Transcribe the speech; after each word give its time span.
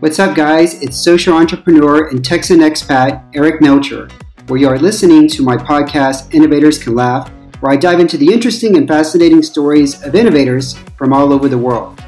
What's 0.00 0.18
up, 0.18 0.34
guys? 0.34 0.82
It's 0.82 0.96
social 0.96 1.34
entrepreneur 1.34 2.08
and 2.08 2.24
Texan 2.24 2.60
expat 2.60 3.22
Eric 3.34 3.60
Melcher, 3.60 4.08
where 4.46 4.58
you 4.58 4.66
are 4.66 4.78
listening 4.78 5.28
to 5.28 5.42
my 5.42 5.58
podcast, 5.58 6.32
Innovators 6.32 6.82
Can 6.82 6.94
Laugh, 6.94 7.30
where 7.60 7.70
I 7.70 7.76
dive 7.76 8.00
into 8.00 8.16
the 8.16 8.32
interesting 8.32 8.78
and 8.78 8.88
fascinating 8.88 9.42
stories 9.42 10.02
of 10.02 10.14
innovators 10.14 10.78
from 10.96 11.12
all 11.12 11.34
over 11.34 11.50
the 11.50 11.58
world. 11.58 12.02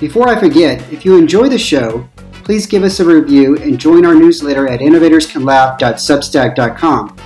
Before 0.00 0.28
I 0.28 0.36
forget, 0.36 0.82
if 0.92 1.04
you 1.04 1.16
enjoy 1.16 1.48
the 1.48 1.56
show, 1.56 2.08
please 2.42 2.66
give 2.66 2.82
us 2.82 2.98
a 2.98 3.04
review 3.04 3.58
and 3.58 3.78
join 3.78 4.04
our 4.04 4.16
newsletter 4.16 4.66
at 4.66 4.80
innovatorscanlaugh.substack.com, 4.80 7.16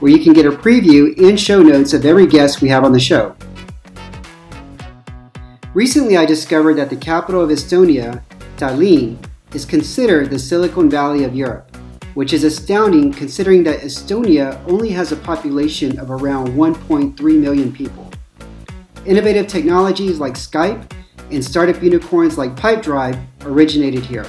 where 0.00 0.12
you 0.12 0.22
can 0.22 0.34
get 0.34 0.44
a 0.44 0.50
preview 0.50 1.18
and 1.26 1.40
show 1.40 1.62
notes 1.62 1.94
of 1.94 2.04
every 2.04 2.26
guest 2.26 2.60
we 2.60 2.68
have 2.68 2.84
on 2.84 2.92
the 2.92 3.00
show. 3.00 3.34
Recently, 5.72 6.18
I 6.18 6.26
discovered 6.26 6.74
that 6.74 6.90
the 6.90 6.96
capital 6.96 7.40
of 7.40 7.48
Estonia, 7.48 8.22
Tallinn, 8.58 9.16
is 9.54 9.64
considered 9.64 10.30
the 10.30 10.38
Silicon 10.38 10.90
Valley 10.90 11.24
of 11.24 11.34
Europe, 11.34 11.76
which 12.14 12.32
is 12.32 12.44
astounding 12.44 13.12
considering 13.12 13.62
that 13.64 13.80
Estonia 13.80 14.60
only 14.66 14.90
has 14.90 15.12
a 15.12 15.16
population 15.16 15.98
of 15.98 16.10
around 16.10 16.48
1.3 16.48 17.40
million 17.40 17.72
people. 17.72 18.10
Innovative 19.06 19.46
technologies 19.46 20.18
like 20.18 20.34
Skype 20.34 20.92
and 21.30 21.44
startup 21.44 21.82
unicorns 21.82 22.36
like 22.36 22.56
Pipedrive 22.56 23.22
originated 23.42 24.04
here. 24.04 24.26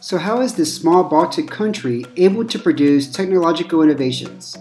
So, 0.00 0.18
how 0.18 0.40
is 0.40 0.54
this 0.54 0.74
small 0.74 1.04
Baltic 1.04 1.48
country 1.48 2.04
able 2.16 2.44
to 2.44 2.58
produce 2.58 3.10
technological 3.10 3.82
innovations? 3.82 4.56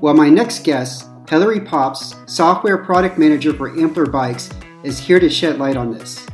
Well, 0.00 0.14
my 0.14 0.28
next 0.28 0.64
guest, 0.64 1.06
Helery 1.28 1.60
Pops, 1.60 2.14
software 2.26 2.76
product 2.76 3.16
manager 3.16 3.54
for 3.54 3.70
Ampler 3.70 4.10
Bikes, 4.10 4.50
is 4.82 4.98
here 4.98 5.18
to 5.18 5.30
shed 5.30 5.58
light 5.58 5.76
on 5.76 5.90
this. 5.90 6.26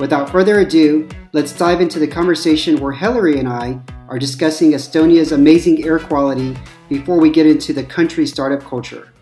Without 0.00 0.30
further 0.30 0.60
ado, 0.60 1.06
let's 1.34 1.52
dive 1.52 1.82
into 1.82 1.98
the 1.98 2.06
conversation 2.06 2.80
where 2.80 2.90
Helery 2.90 3.38
and 3.38 3.46
I 3.46 3.78
are 4.08 4.18
discussing 4.18 4.72
Estonia's 4.72 5.30
amazing 5.30 5.84
air 5.84 5.98
quality 5.98 6.56
before 6.88 7.20
we 7.20 7.28
get 7.28 7.46
into 7.46 7.74
the 7.74 7.84
country's 7.84 8.32
startup 8.32 8.66
culture. 8.66 9.12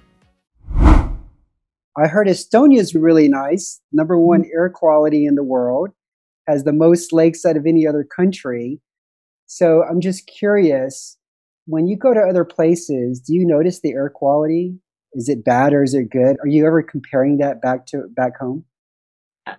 I 0.70 2.06
heard 2.06 2.28
Estonia 2.28 2.78
is 2.78 2.94
really 2.94 3.26
nice, 3.26 3.80
number 3.90 4.16
one 4.16 4.44
air 4.54 4.70
quality 4.70 5.26
in 5.26 5.34
the 5.34 5.42
world, 5.42 5.88
has 6.46 6.62
the 6.62 6.72
most 6.72 7.12
lakes 7.12 7.44
out 7.44 7.56
of 7.56 7.66
any 7.66 7.84
other 7.84 8.04
country. 8.04 8.80
So 9.46 9.82
I'm 9.82 10.00
just 10.00 10.28
curious, 10.28 11.18
when 11.66 11.88
you 11.88 11.96
go 11.96 12.14
to 12.14 12.20
other 12.20 12.44
places, 12.44 13.18
do 13.18 13.34
you 13.34 13.44
notice 13.44 13.80
the 13.80 13.94
air 13.94 14.10
quality? 14.14 14.76
Is 15.14 15.28
it 15.28 15.44
bad 15.44 15.72
or 15.72 15.82
is 15.82 15.94
it 15.94 16.08
good? 16.08 16.36
Are 16.40 16.46
you 16.46 16.64
ever 16.68 16.84
comparing 16.84 17.38
that 17.38 17.60
back 17.60 17.84
to 17.86 18.04
back 18.14 18.38
home? 18.38 18.64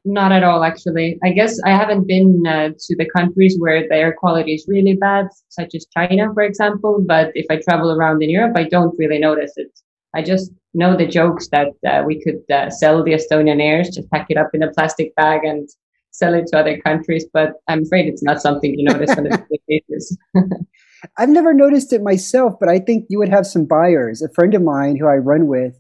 Not 0.06 0.32
at 0.32 0.44
all, 0.44 0.64
actually. 0.64 1.18
I 1.23 1.32
guess 1.32 1.59
I 1.66 1.70
haven't 1.70 2.08
been 2.08 2.44
uh, 2.48 2.70
to 2.70 2.95
the 2.98 3.09
countries 3.16 3.56
where 3.59 3.88
the 3.88 3.95
air 3.95 4.16
quality 4.18 4.54
is 4.54 4.66
really 4.68 4.95
bad, 4.95 5.28
such 5.50 5.76
as 5.76 5.86
China, 5.95 6.34
for 6.34 6.44
example. 6.44 7.04
But 7.06 7.32
if 7.36 7.45
I 7.50 7.58
travel 7.58 7.92
around 7.92 8.23
in 8.23 8.30
Europe, 8.30 8.54
I 8.56 8.64
don't 8.64 8.95
really 8.98 9.20
notice 9.20 9.54
it. 9.56 9.72
I 10.16 10.23
just 10.23 10.52
know 10.73 10.98
the 10.98 11.08
jokes 11.08 11.50
that 11.50 11.70
uh, 11.88 12.04
we 12.06 12.22
could 12.23 12.42
uh, 12.54 12.70
sell 12.70 13.04
the 13.04 13.14
Estonian 13.14 13.62
airs, 13.62 13.90
just 13.90 14.10
pack 14.12 14.28
it 14.30 14.38
up 14.38 14.50
in 14.54 14.64
a 14.64 14.72
plastic 14.72 15.14
bag 15.16 15.42
and 15.44 15.70
sell 16.12 16.34
it 16.34 16.48
to 16.48 16.58
other 16.58 16.80
countries. 16.80 17.26
But 17.32 17.54
I'm 17.67 17.84
afraid 17.84 18.08
it's 18.08 18.23
not 18.23 18.42
something 18.42 18.73
you 18.78 18.86
notice 18.86 19.12
on 19.12 19.28
a 19.28 19.30
daily 19.30 19.62
basis. 19.90 20.17
I've 21.17 21.30
never 21.30 21.54
noticed 21.54 21.94
it 21.94 22.02
myself, 22.02 22.56
but 22.60 22.70
I 22.70 22.80
think 22.80 23.06
you 23.10 23.20
would 23.20 23.30
have 23.30 23.45
some 23.45 23.66
buyers. 23.66 24.22
A 24.22 24.30
friend 24.34 24.54
of 24.54 24.62
mine 24.62 24.98
who 24.98 25.08
I 25.08 25.16
run 25.16 25.48
with 25.48 25.80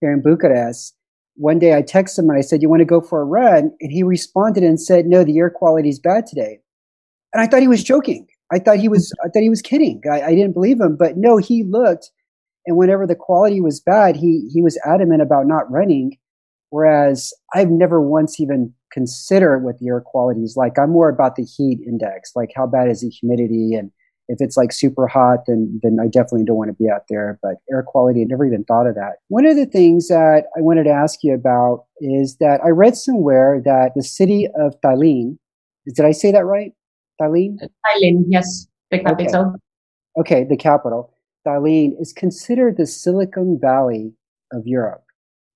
here 0.00 0.12
in 0.12 0.22
Bucharest, 0.22 0.95
one 1.36 1.58
day 1.58 1.74
I 1.74 1.82
texted 1.82 2.20
him 2.20 2.30
and 2.30 2.38
I 2.38 2.42
said, 2.42 2.62
You 2.62 2.68
want 2.68 2.80
to 2.80 2.86
go 2.86 3.00
for 3.00 3.20
a 3.20 3.24
run? 3.24 3.70
And 3.80 3.92
he 3.92 4.02
responded 4.02 4.62
and 4.62 4.80
said, 4.80 5.06
No, 5.06 5.24
the 5.24 5.38
air 5.38 5.50
quality 5.50 5.88
is 5.88 5.98
bad 5.98 6.26
today. 6.26 6.58
And 7.32 7.42
I 7.42 7.46
thought 7.46 7.60
he 7.60 7.68
was 7.68 7.84
joking. 7.84 8.26
I 8.52 8.58
thought 8.58 8.78
he 8.78 8.88
was 8.88 9.12
I 9.24 9.28
thought 9.28 9.42
he 9.42 9.50
was 9.50 9.62
kidding. 9.62 10.02
I, 10.10 10.22
I 10.22 10.34
didn't 10.34 10.52
believe 10.52 10.80
him. 10.80 10.96
But 10.96 11.16
no, 11.16 11.36
he 11.36 11.62
looked 11.62 12.10
and 12.66 12.76
whenever 12.76 13.06
the 13.06 13.14
quality 13.14 13.60
was 13.60 13.80
bad, 13.80 14.16
he 14.16 14.48
he 14.52 14.62
was 14.62 14.78
adamant 14.84 15.22
about 15.22 15.46
not 15.46 15.70
running. 15.70 16.18
Whereas 16.70 17.32
I've 17.54 17.70
never 17.70 18.02
once 18.02 18.40
even 18.40 18.74
considered 18.92 19.60
what 19.60 19.78
the 19.78 19.88
air 19.88 20.00
quality 20.00 20.42
is 20.42 20.56
like. 20.56 20.78
I'm 20.78 20.90
more 20.90 21.08
about 21.08 21.36
the 21.36 21.44
heat 21.44 21.80
index, 21.86 22.32
like 22.34 22.50
how 22.54 22.66
bad 22.66 22.88
is 22.88 23.02
the 23.02 23.08
humidity 23.08 23.74
and 23.74 23.90
if 24.28 24.38
it's 24.40 24.56
like 24.56 24.72
super 24.72 25.06
hot, 25.06 25.40
then 25.46 25.80
then 25.82 25.98
I 26.00 26.06
definitely 26.06 26.44
don't 26.44 26.56
want 26.56 26.70
to 26.70 26.74
be 26.82 26.90
out 26.90 27.02
there. 27.08 27.38
But 27.42 27.56
air 27.70 27.82
quality, 27.86 28.22
I 28.22 28.24
never 28.28 28.44
even 28.44 28.64
thought 28.64 28.86
of 28.86 28.94
that. 28.94 29.16
One 29.28 29.46
of 29.46 29.56
the 29.56 29.66
things 29.66 30.08
that 30.08 30.44
I 30.56 30.60
wanted 30.60 30.84
to 30.84 30.90
ask 30.90 31.20
you 31.22 31.34
about 31.34 31.84
is 32.00 32.36
that 32.40 32.60
I 32.64 32.70
read 32.70 32.96
somewhere 32.96 33.60
that 33.64 33.92
the 33.94 34.02
city 34.02 34.48
of 34.58 34.74
Tallinn, 34.84 35.38
did 35.86 36.04
I 36.04 36.12
say 36.12 36.32
that 36.32 36.44
right? 36.44 36.72
Tallinn? 37.20 37.56
Uh, 37.62 37.68
Tallinn, 37.86 38.24
yes, 38.28 38.66
the 38.90 38.98
capital. 38.98 39.54
Okay, 40.18 40.34
okay 40.36 40.46
the 40.48 40.56
capital. 40.56 41.12
Tallinn 41.46 41.92
is 42.00 42.12
considered 42.12 42.76
the 42.76 42.86
Silicon 42.86 43.58
Valley 43.60 44.12
of 44.52 44.66
Europe, 44.66 45.04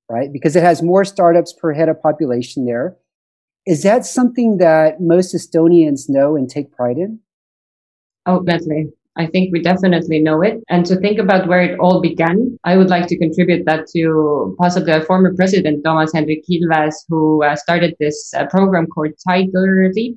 right? 0.09 0.33
Because 0.33 0.55
it 0.55 0.63
has 0.63 0.83
more 0.83 1.05
startups 1.05 1.53
per 1.53 1.73
head 1.73 1.89
of 1.89 2.01
population 2.01 2.67
there. 2.67 2.97
Is 3.67 3.83
that 3.83 4.07
something 4.07 4.59
that 4.59 5.01
most 5.01 5.35
Estonians 5.35 6.09
know 6.09 6.37
and 6.37 6.49
take 6.49 6.73
pride 6.73 6.97
in? 6.97 7.21
Oh, 8.27 8.43
definitely. 8.43 8.93
I 9.17 9.27
think 9.27 9.53
we 9.53 9.61
definitely 9.61 10.21
know 10.21 10.41
it. 10.43 10.63
And 10.69 10.87
to 10.87 10.97
think 10.97 11.19
about 11.19 11.49
where 11.49 11.63
it 11.63 11.79
all 11.79 12.01
began, 12.01 12.59
I 12.65 12.77
would 12.77 12.89
like 12.89 13.07
to 13.09 13.19
contribute 13.19 13.67
that 13.67 13.87
to 13.95 14.57
possibly 14.59 14.93
a 14.93 15.03
former 15.03 15.35
president, 15.35 15.85
Thomas 15.85 16.13
Hendrik 16.15 16.45
Ilves, 16.51 16.95
who 17.09 17.43
uh, 17.43 17.57
started 17.57 17.95
this 17.99 18.33
uh, 18.35 18.47
program 18.47 18.87
called 18.87 19.13
Tiger 19.29 19.91
Leap 19.95 20.17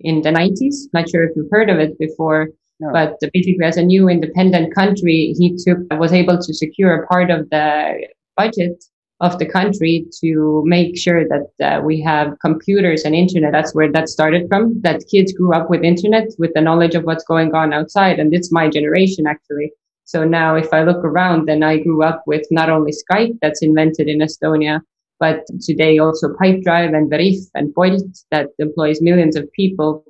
in 0.00 0.22
the 0.22 0.30
90s. 0.30 0.88
Not 0.94 1.10
sure 1.10 1.24
if 1.24 1.32
you've 1.34 1.50
heard 1.50 1.68
of 1.68 1.78
it 1.78 1.98
before, 1.98 2.48
no. 2.80 2.92
but 2.92 3.18
basically 3.32 3.64
as 3.64 3.76
a 3.76 3.82
new 3.82 4.08
independent 4.08 4.74
country, 4.74 5.34
he 5.36 5.56
took, 5.66 5.78
was 5.98 6.12
able 6.12 6.38
to 6.38 6.54
secure 6.54 7.02
a 7.02 7.06
part 7.08 7.30
of 7.30 7.50
the 7.50 8.06
budget 8.36 8.82
of 9.22 9.38
the 9.38 9.46
country 9.46 10.04
to 10.20 10.62
make 10.66 10.98
sure 10.98 11.24
that 11.28 11.46
uh, 11.64 11.80
we 11.80 12.02
have 12.02 12.36
computers 12.40 13.04
and 13.04 13.14
internet. 13.14 13.52
That's 13.52 13.74
where 13.74 13.90
that 13.92 14.08
started 14.08 14.48
from. 14.48 14.80
That 14.82 15.04
kids 15.08 15.32
grew 15.32 15.54
up 15.54 15.70
with 15.70 15.84
internet, 15.84 16.26
with 16.38 16.52
the 16.54 16.60
knowledge 16.60 16.96
of 16.96 17.04
what's 17.04 17.24
going 17.24 17.54
on 17.54 17.72
outside. 17.72 18.18
And 18.18 18.34
it's 18.34 18.50
my 18.50 18.68
generation 18.68 19.26
actually. 19.28 19.72
So 20.04 20.24
now 20.24 20.56
if 20.56 20.74
I 20.74 20.82
look 20.82 21.04
around, 21.04 21.46
then 21.46 21.62
I 21.62 21.78
grew 21.78 22.02
up 22.02 22.24
with 22.26 22.44
not 22.50 22.68
only 22.68 22.92
Skype 22.92 23.38
that's 23.40 23.62
invented 23.62 24.08
in 24.08 24.18
Estonia, 24.18 24.80
but 25.20 25.46
today 25.60 25.98
also 25.98 26.34
Pipedrive 26.34 26.92
and 26.92 27.08
Veriff 27.08 27.38
and 27.54 27.72
Bolt 27.72 28.02
that 28.32 28.48
employs 28.58 29.00
millions 29.00 29.36
of 29.36 29.50
people 29.52 30.04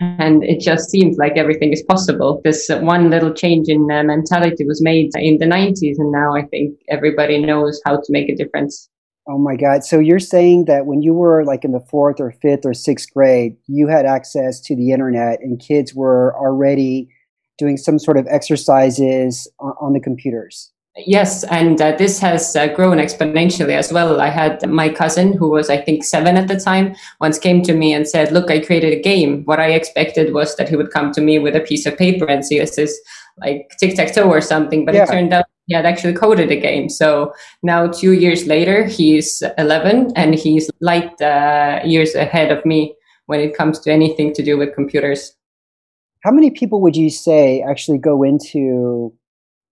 and 0.00 0.42
it 0.42 0.60
just 0.60 0.90
seems 0.90 1.18
like 1.18 1.36
everything 1.36 1.72
is 1.72 1.82
possible. 1.82 2.40
This 2.42 2.68
one 2.68 3.10
little 3.10 3.32
change 3.32 3.68
in 3.68 3.90
uh, 3.90 4.02
mentality 4.02 4.64
was 4.64 4.82
made 4.82 5.10
in 5.14 5.38
the 5.38 5.46
90s, 5.46 5.96
and 5.98 6.10
now 6.10 6.34
I 6.34 6.42
think 6.42 6.78
everybody 6.88 7.38
knows 7.38 7.80
how 7.84 7.96
to 7.96 8.06
make 8.08 8.28
a 8.28 8.34
difference. 8.34 8.88
Oh 9.28 9.38
my 9.38 9.54
God. 9.56 9.84
So 9.84 9.98
you're 9.98 10.18
saying 10.18 10.64
that 10.64 10.86
when 10.86 11.02
you 11.02 11.12
were 11.12 11.44
like 11.44 11.64
in 11.64 11.72
the 11.72 11.84
fourth 11.90 12.18
or 12.18 12.32
fifth 12.42 12.64
or 12.64 12.74
sixth 12.74 13.12
grade, 13.12 13.56
you 13.66 13.86
had 13.86 14.06
access 14.06 14.60
to 14.62 14.74
the 14.74 14.90
internet 14.90 15.40
and 15.40 15.60
kids 15.60 15.94
were 15.94 16.34
already 16.36 17.08
doing 17.58 17.76
some 17.76 17.98
sort 17.98 18.16
of 18.16 18.26
exercises 18.28 19.46
on 19.60 19.92
the 19.92 20.00
computers? 20.00 20.72
Yes, 21.06 21.44
and 21.44 21.80
uh, 21.80 21.96
this 21.96 22.18
has 22.20 22.56
uh, 22.56 22.68
grown 22.68 22.98
exponentially 22.98 23.76
as 23.76 23.92
well. 23.92 24.20
I 24.20 24.28
had 24.28 24.68
my 24.68 24.88
cousin, 24.88 25.32
who 25.32 25.50
was, 25.50 25.70
I 25.70 25.76
think, 25.76 26.04
seven 26.04 26.36
at 26.36 26.48
the 26.48 26.58
time, 26.58 26.94
once 27.20 27.38
came 27.38 27.62
to 27.62 27.74
me 27.74 27.92
and 27.92 28.06
said, 28.06 28.32
Look, 28.32 28.50
I 28.50 28.60
created 28.60 28.92
a 28.92 29.00
game. 29.00 29.44
What 29.44 29.60
I 29.60 29.72
expected 29.72 30.32
was 30.32 30.56
that 30.56 30.68
he 30.68 30.76
would 30.76 30.90
come 30.90 31.12
to 31.12 31.20
me 31.20 31.38
with 31.38 31.56
a 31.56 31.60
piece 31.60 31.86
of 31.86 31.96
paper 31.96 32.26
and 32.26 32.44
see 32.44 32.58
this 32.58 32.78
is 32.78 33.00
like 33.38 33.70
tic 33.78 33.96
tac 33.96 34.14
toe 34.14 34.28
or 34.28 34.40
something, 34.40 34.84
but 34.84 34.94
yeah. 34.94 35.04
it 35.04 35.10
turned 35.10 35.32
out 35.32 35.44
he 35.66 35.74
had 35.74 35.86
actually 35.86 36.14
coded 36.14 36.50
a 36.50 36.56
game. 36.56 36.88
So 36.88 37.32
now, 37.62 37.86
two 37.86 38.12
years 38.12 38.46
later, 38.46 38.84
he's 38.84 39.42
11 39.56 40.12
and 40.16 40.34
he's 40.34 40.70
light 40.80 41.20
uh, 41.20 41.80
years 41.84 42.14
ahead 42.14 42.50
of 42.50 42.64
me 42.66 42.94
when 43.26 43.40
it 43.40 43.56
comes 43.56 43.78
to 43.80 43.92
anything 43.92 44.34
to 44.34 44.42
do 44.42 44.58
with 44.58 44.74
computers. 44.74 45.36
How 46.24 46.32
many 46.32 46.50
people 46.50 46.80
would 46.82 46.96
you 46.96 47.08
say 47.08 47.62
actually 47.62 47.98
go 47.98 48.22
into 48.24 49.14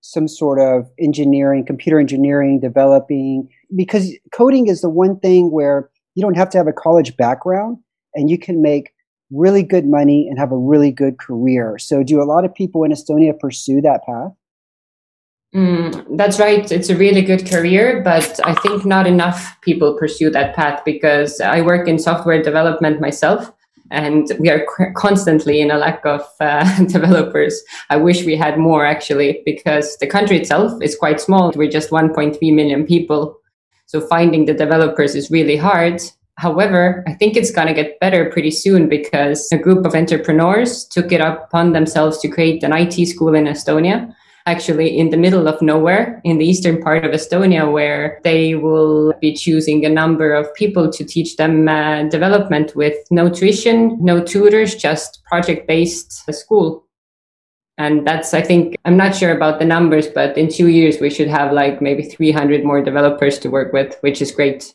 some 0.00 0.28
sort 0.28 0.58
of 0.60 0.90
engineering, 0.98 1.64
computer 1.64 1.98
engineering, 1.98 2.60
developing, 2.60 3.48
because 3.76 4.12
coding 4.32 4.68
is 4.68 4.80
the 4.80 4.88
one 4.88 5.18
thing 5.18 5.50
where 5.50 5.90
you 6.14 6.22
don't 6.22 6.36
have 6.36 6.50
to 6.50 6.58
have 6.58 6.66
a 6.66 6.72
college 6.72 7.16
background 7.16 7.78
and 8.14 8.30
you 8.30 8.38
can 8.38 8.62
make 8.62 8.92
really 9.30 9.62
good 9.62 9.86
money 9.86 10.26
and 10.28 10.38
have 10.38 10.52
a 10.52 10.56
really 10.56 10.90
good 10.90 11.18
career. 11.18 11.78
So, 11.78 12.02
do 12.02 12.22
a 12.22 12.24
lot 12.24 12.44
of 12.44 12.54
people 12.54 12.84
in 12.84 12.92
Estonia 12.92 13.38
pursue 13.38 13.80
that 13.82 14.00
path? 14.06 14.32
Mm, 15.54 16.16
that's 16.16 16.38
right. 16.38 16.70
It's 16.70 16.90
a 16.90 16.96
really 16.96 17.22
good 17.22 17.48
career, 17.48 18.02
but 18.02 18.38
I 18.44 18.54
think 18.54 18.84
not 18.84 19.06
enough 19.06 19.56
people 19.62 19.96
pursue 19.96 20.30
that 20.30 20.54
path 20.54 20.82
because 20.84 21.40
I 21.40 21.62
work 21.62 21.88
in 21.88 21.98
software 21.98 22.42
development 22.42 23.00
myself 23.00 23.50
and 23.90 24.30
we 24.38 24.50
are 24.50 24.64
constantly 24.96 25.60
in 25.60 25.70
a 25.70 25.78
lack 25.78 26.04
of 26.04 26.22
uh, 26.40 26.84
developers. 26.86 27.62
I 27.90 27.96
wish 27.96 28.24
we 28.24 28.36
had 28.36 28.58
more 28.58 28.84
actually, 28.84 29.42
because 29.44 29.96
the 29.98 30.06
country 30.06 30.38
itself 30.38 30.72
is 30.82 30.96
quite 30.96 31.20
small. 31.20 31.52
We're 31.54 31.70
just 31.70 31.90
1.3 31.90 32.38
million 32.54 32.86
people. 32.86 33.38
So 33.86 34.00
finding 34.00 34.44
the 34.44 34.54
developers 34.54 35.14
is 35.14 35.30
really 35.30 35.56
hard. 35.56 36.02
However, 36.36 37.02
I 37.08 37.14
think 37.14 37.36
it's 37.36 37.50
going 37.50 37.66
to 37.66 37.74
get 37.74 37.98
better 37.98 38.30
pretty 38.30 38.52
soon 38.52 38.88
because 38.88 39.50
a 39.50 39.58
group 39.58 39.84
of 39.84 39.94
entrepreneurs 39.94 40.84
took 40.84 41.10
it 41.10 41.20
upon 41.20 41.72
themselves 41.72 42.18
to 42.18 42.28
create 42.28 42.62
an 42.62 42.72
IT 42.72 43.06
school 43.06 43.34
in 43.34 43.44
Estonia, 43.46 44.14
actually 44.48 44.98
in 44.98 45.10
the 45.10 45.16
middle 45.16 45.46
of 45.46 45.60
nowhere 45.60 46.20
in 46.24 46.38
the 46.38 46.46
eastern 46.46 46.80
part 46.80 47.04
of 47.04 47.12
Estonia, 47.12 47.70
where 47.70 48.20
they 48.24 48.54
will 48.54 49.12
be 49.20 49.34
choosing 49.34 49.84
a 49.84 49.88
number 49.88 50.32
of 50.32 50.52
people 50.54 50.90
to 50.90 51.04
teach 51.04 51.36
them 51.36 51.68
uh, 51.68 52.04
development 52.04 52.74
with 52.74 52.96
no 53.10 53.28
tuition, 53.28 53.96
no 54.02 54.22
tutors, 54.22 54.74
just 54.74 55.22
project 55.24 55.68
based 55.68 56.12
school. 56.32 56.84
And 57.76 58.06
that's, 58.06 58.34
I 58.34 58.42
think, 58.42 58.74
I'm 58.84 58.96
not 58.96 59.14
sure 59.14 59.30
about 59.36 59.60
the 59.60 59.64
numbers, 59.64 60.08
but 60.08 60.36
in 60.36 60.48
two 60.48 60.68
years 60.68 61.00
we 61.00 61.10
should 61.10 61.28
have 61.28 61.52
like 61.52 61.80
maybe 61.80 62.02
300 62.02 62.64
more 62.64 62.82
developers 62.82 63.38
to 63.40 63.50
work 63.50 63.72
with, 63.72 63.96
which 64.00 64.20
is 64.20 64.32
great. 64.32 64.74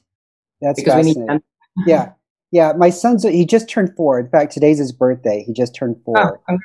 That's 0.61 0.79
because 0.79 0.93
fascinating. 0.93 1.21
we 1.23 1.27
need 1.27 1.29
them 1.29 1.43
yeah. 1.85 2.11
Yeah, 2.53 2.73
my 2.77 2.91
son's 2.91 3.23
he 3.23 3.47
just 3.47 3.67
turned 3.67 3.95
four. 3.97 4.19
In 4.19 4.29
fact, 4.29 4.53
today's 4.53 4.77
his 4.77 4.91
birthday. 4.91 5.43
He 5.43 5.53
just 5.53 5.73
turned 5.73 5.95
four. 6.05 6.39
Oh, 6.47 6.57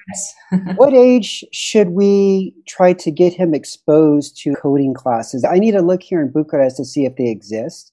what 0.77 0.93
age 0.93 1.43
should 1.51 1.89
we 1.89 2.55
try 2.67 2.93
to 2.93 3.11
get 3.11 3.33
him 3.33 3.55
exposed 3.55 4.37
to 4.43 4.53
coding 4.53 4.93
classes? 4.93 5.47
I 5.51 5.59
need 5.59 5.73
to 5.73 5.81
look 5.81 6.03
here 6.03 6.21
in 6.21 6.31
Bucharest 6.31 6.77
to 6.77 6.85
see 6.85 7.07
if 7.07 7.17
they 7.17 7.31
exist. 7.31 7.91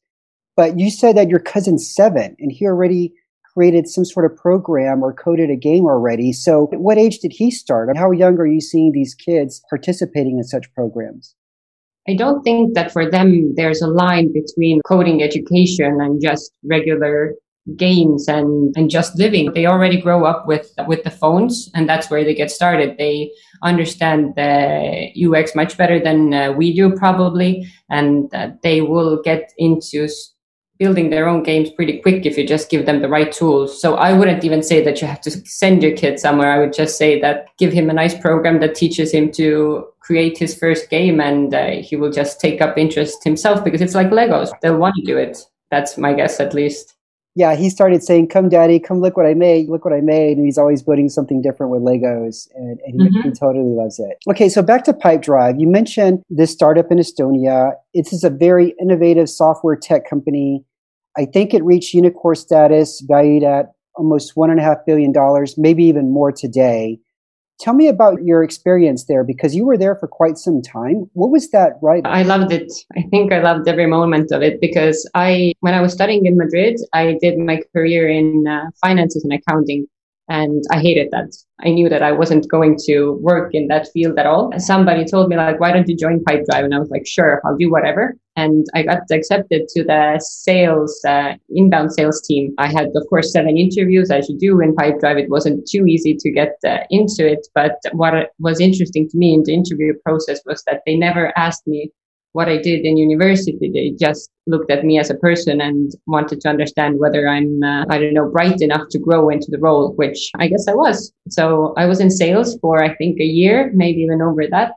But 0.57 0.77
you 0.77 0.91
said 0.91 1.15
that 1.15 1.29
your 1.29 1.39
cousin's 1.39 1.89
seven, 1.89 2.35
and 2.37 2.51
he 2.51 2.65
already 2.65 3.13
created 3.53 3.87
some 3.87 4.03
sort 4.03 4.29
of 4.29 4.37
program 4.37 5.01
or 5.01 5.13
coded 5.13 5.49
a 5.49 5.55
game 5.55 5.85
already. 5.85 6.33
So, 6.33 6.67
what 6.73 6.97
age 6.97 7.19
did 7.19 7.31
he 7.31 7.49
start? 7.49 7.95
How 7.95 8.11
young 8.11 8.37
are 8.39 8.45
you 8.45 8.59
seeing 8.59 8.91
these 8.91 9.15
kids 9.15 9.63
participating 9.69 10.37
in 10.37 10.43
such 10.43 10.65
programs? 10.73 11.33
I 12.09 12.15
don't 12.15 12.43
think 12.43 12.73
that 12.75 12.91
for 12.91 13.09
them 13.09 13.53
there's 13.55 13.81
a 13.81 13.87
line 13.87 14.33
between 14.33 14.81
coding 14.85 15.23
education 15.23 16.01
and 16.01 16.21
just 16.21 16.51
regular 16.69 17.35
games 17.75 18.27
and, 18.27 18.73
and 18.77 18.89
just 18.89 19.17
living. 19.17 19.51
They 19.53 19.65
already 19.65 19.99
grow 19.99 20.25
up 20.25 20.47
with 20.47 20.71
with 20.87 21.03
the 21.03 21.11
phones, 21.11 21.69
and 21.73 21.89
that's 21.89 22.09
where 22.09 22.23
they 22.23 22.35
get 22.35 22.51
started. 22.51 22.97
They 22.97 23.31
understand 23.63 24.35
the 24.35 25.11
UX 25.17 25.55
much 25.55 25.77
better 25.77 25.99
than 25.99 26.33
uh, 26.33 26.51
we 26.51 26.73
do, 26.75 26.95
probably, 26.95 27.67
and 27.89 28.33
uh, 28.33 28.51
they 28.61 28.81
will 28.81 29.21
get 29.21 29.51
into 29.57 30.07
building 30.77 31.09
their 31.09 31.27
own 31.27 31.41
games 31.41 31.69
pretty 31.71 31.99
quick 31.99 32.25
if 32.25 32.37
you 32.37 32.45
just 32.45 32.69
give 32.69 32.85
them 32.85 33.01
the 33.01 33.07
right 33.07 33.31
tools. 33.31 33.81
So 33.81 33.95
I 33.95 34.11
wouldn't 34.11 34.43
even 34.43 34.61
say 34.61 34.83
that 34.83 35.01
you 35.01 35.07
have 35.07 35.21
to 35.21 35.31
send 35.31 35.81
your 35.81 35.95
kid 35.95 36.19
somewhere. 36.19 36.51
I 36.51 36.59
would 36.59 36.73
just 36.73 36.97
say 36.97 37.19
that 37.21 37.47
give 37.57 37.71
him 37.71 37.89
a 37.89 37.93
nice 37.93 38.17
program 38.17 38.59
that 38.59 38.75
teaches 38.75 39.11
him 39.11 39.31
to 39.33 39.87
create 40.01 40.37
his 40.37 40.57
first 40.57 40.89
game 40.89 41.21
and 41.21 41.53
uh, 41.53 41.67
he 41.81 41.95
will 41.95 42.11
just 42.11 42.41
take 42.41 42.61
up 42.61 42.77
interest 42.77 43.23
himself 43.23 43.63
because 43.63 43.81
it's 43.81 43.95
like 43.95 44.09
Legos. 44.09 44.51
They'll 44.61 44.77
want 44.77 44.95
to 44.95 45.05
do 45.05 45.17
it. 45.17 45.37
That's 45.71 45.97
my 45.97 46.13
guess 46.13 46.39
at 46.39 46.53
least. 46.53 46.95
Yeah, 47.37 47.55
he 47.55 47.69
started 47.69 48.01
saying, 48.01 48.29
Come, 48.29 48.47
daddy, 48.47 48.79
come 48.79 49.01
look 49.01 49.17
what 49.17 49.25
I 49.25 49.33
made, 49.33 49.67
look 49.67 49.83
what 49.83 49.93
I 49.93 49.99
made. 49.99 50.37
And 50.37 50.45
he's 50.45 50.57
always 50.57 50.81
building 50.81 51.09
something 51.09 51.41
different 51.41 51.71
with 51.71 51.81
Legos, 51.81 52.47
and, 52.55 52.79
and 52.85 53.01
he, 53.01 53.09
mm-hmm. 53.09 53.29
he, 53.29 53.31
totally 53.31 53.75
loves 53.75 53.99
it. 53.99 54.17
Okay, 54.29 54.47
so 54.47 54.61
back 54.61 54.85
to 54.85 54.93
Pipedrive. 54.93 55.59
You 55.59 55.67
mentioned 55.67 56.23
this 56.29 56.51
startup 56.51 56.91
in 56.91 56.97
Estonia. 56.97 57.73
It 57.93 58.13
is 58.13 58.23
a 58.23 58.29
very 58.29 58.73
innovative 58.81 59.29
software 59.29 59.75
tech 59.75 60.09
company. 60.09 60.63
I 61.17 61.25
think 61.25 61.53
it 61.53 61.63
reached 61.63 61.93
unicorn 61.93 62.35
status, 62.35 63.03
valued 63.05 63.43
at 63.43 63.73
almost 63.95 64.35
$1.5 64.35 64.85
billion, 64.85 65.13
maybe 65.57 65.83
even 65.83 66.11
more 66.11 66.31
today. 66.31 66.99
Tell 67.59 67.73
me 67.73 67.87
about 67.87 68.23
your 68.23 68.43
experience 68.43 69.05
there 69.05 69.23
because 69.23 69.55
you 69.55 69.65
were 69.65 69.77
there 69.77 69.95
for 69.95 70.07
quite 70.07 70.37
some 70.37 70.61
time. 70.61 71.09
What 71.13 71.31
was 71.31 71.49
that 71.51 71.73
right? 71.81 72.05
I 72.05 72.23
loved 72.23 72.51
it. 72.51 72.71
I 72.97 73.03
think 73.03 73.31
I 73.31 73.41
loved 73.41 73.67
every 73.67 73.87
moment 73.87 74.31
of 74.31 74.41
it 74.41 74.59
because 74.59 75.09
I, 75.15 75.53
when 75.61 75.73
I 75.73 75.81
was 75.81 75.93
studying 75.93 76.25
in 76.25 76.37
Madrid, 76.37 76.77
I 76.93 77.17
did 77.21 77.37
my 77.37 77.61
career 77.73 78.09
in 78.09 78.45
uh, 78.47 78.65
finances 78.81 79.23
and 79.23 79.33
accounting. 79.33 79.87
And 80.27 80.63
I 80.71 80.79
hated 80.79 81.09
that. 81.11 81.35
I 81.63 81.69
knew 81.69 81.87
that 81.87 82.01
I 82.01 82.11
wasn't 82.11 82.49
going 82.49 82.77
to 82.87 83.19
work 83.21 83.51
in 83.53 83.67
that 83.67 83.87
field 83.93 84.17
at 84.17 84.25
all. 84.25 84.51
Somebody 84.57 85.05
told 85.05 85.29
me 85.29 85.37
like, 85.37 85.59
why 85.59 85.71
don't 85.71 85.87
you 85.87 85.95
join 85.95 86.23
Pipedrive? 86.23 86.65
And 86.65 86.73
I 86.73 86.79
was 86.79 86.89
like, 86.89 87.05
sure, 87.05 87.41
I'll 87.45 87.57
do 87.57 87.69
whatever. 87.69 88.15
And 88.35 88.65
I 88.73 88.83
got 88.83 89.03
accepted 89.11 89.67
to 89.69 89.83
the 89.83 90.19
sales, 90.19 90.99
uh, 91.07 91.35
inbound 91.49 91.93
sales 91.93 92.21
team. 92.27 92.53
I 92.57 92.67
had, 92.67 92.87
of 92.95 93.05
course, 93.09 93.31
seven 93.31 93.57
interviews 93.57 94.11
as 94.11 94.27
you 94.27 94.37
do 94.37 94.59
in 94.59 94.75
Pipedrive. 94.75 95.19
It 95.19 95.29
wasn't 95.29 95.67
too 95.69 95.85
easy 95.85 96.15
to 96.19 96.31
get 96.31 96.55
uh, 96.67 96.79
into 96.89 97.25
it. 97.25 97.47
But 97.53 97.77
what 97.93 98.31
was 98.39 98.59
interesting 98.59 99.07
to 99.09 99.17
me 99.17 99.35
in 99.35 99.43
the 99.43 99.53
interview 99.53 99.93
process 100.03 100.41
was 100.45 100.63
that 100.65 100.81
they 100.85 100.97
never 100.97 101.31
asked 101.37 101.65
me 101.67 101.91
what 102.35 102.49
I 102.49 102.57
did 102.57 102.81
in 102.83 102.97
university. 102.97 103.69
They 103.73 103.95
just 103.97 104.29
looked 104.45 104.69
at 104.69 104.83
me 104.83 104.99
as 104.99 105.09
a 105.09 105.15
person 105.27 105.61
and 105.61 105.89
wanted 106.05 106.41
to 106.41 106.49
understand 106.49 106.99
whether 106.99 107.29
I'm, 107.29 107.63
uh, 107.63 107.85
I 107.89 107.97
don't 107.97 108.13
know, 108.13 108.29
bright 108.29 108.59
enough 108.59 108.89
to 108.89 108.99
grow 108.99 109.29
into 109.29 109.47
the 109.49 109.57
role, 109.57 109.93
which 109.93 110.31
I 110.37 110.47
guess 110.47 110.67
I 110.67 110.73
was. 110.73 111.13
So 111.29 111.73
I 111.77 111.85
was 111.85 112.01
in 112.01 112.11
sales 112.11 112.57
for, 112.59 112.83
I 112.83 112.93
think, 112.95 113.21
a 113.21 113.31
year, 113.41 113.71
maybe 113.73 114.01
even 114.01 114.21
over 114.21 114.43
that 114.51 114.73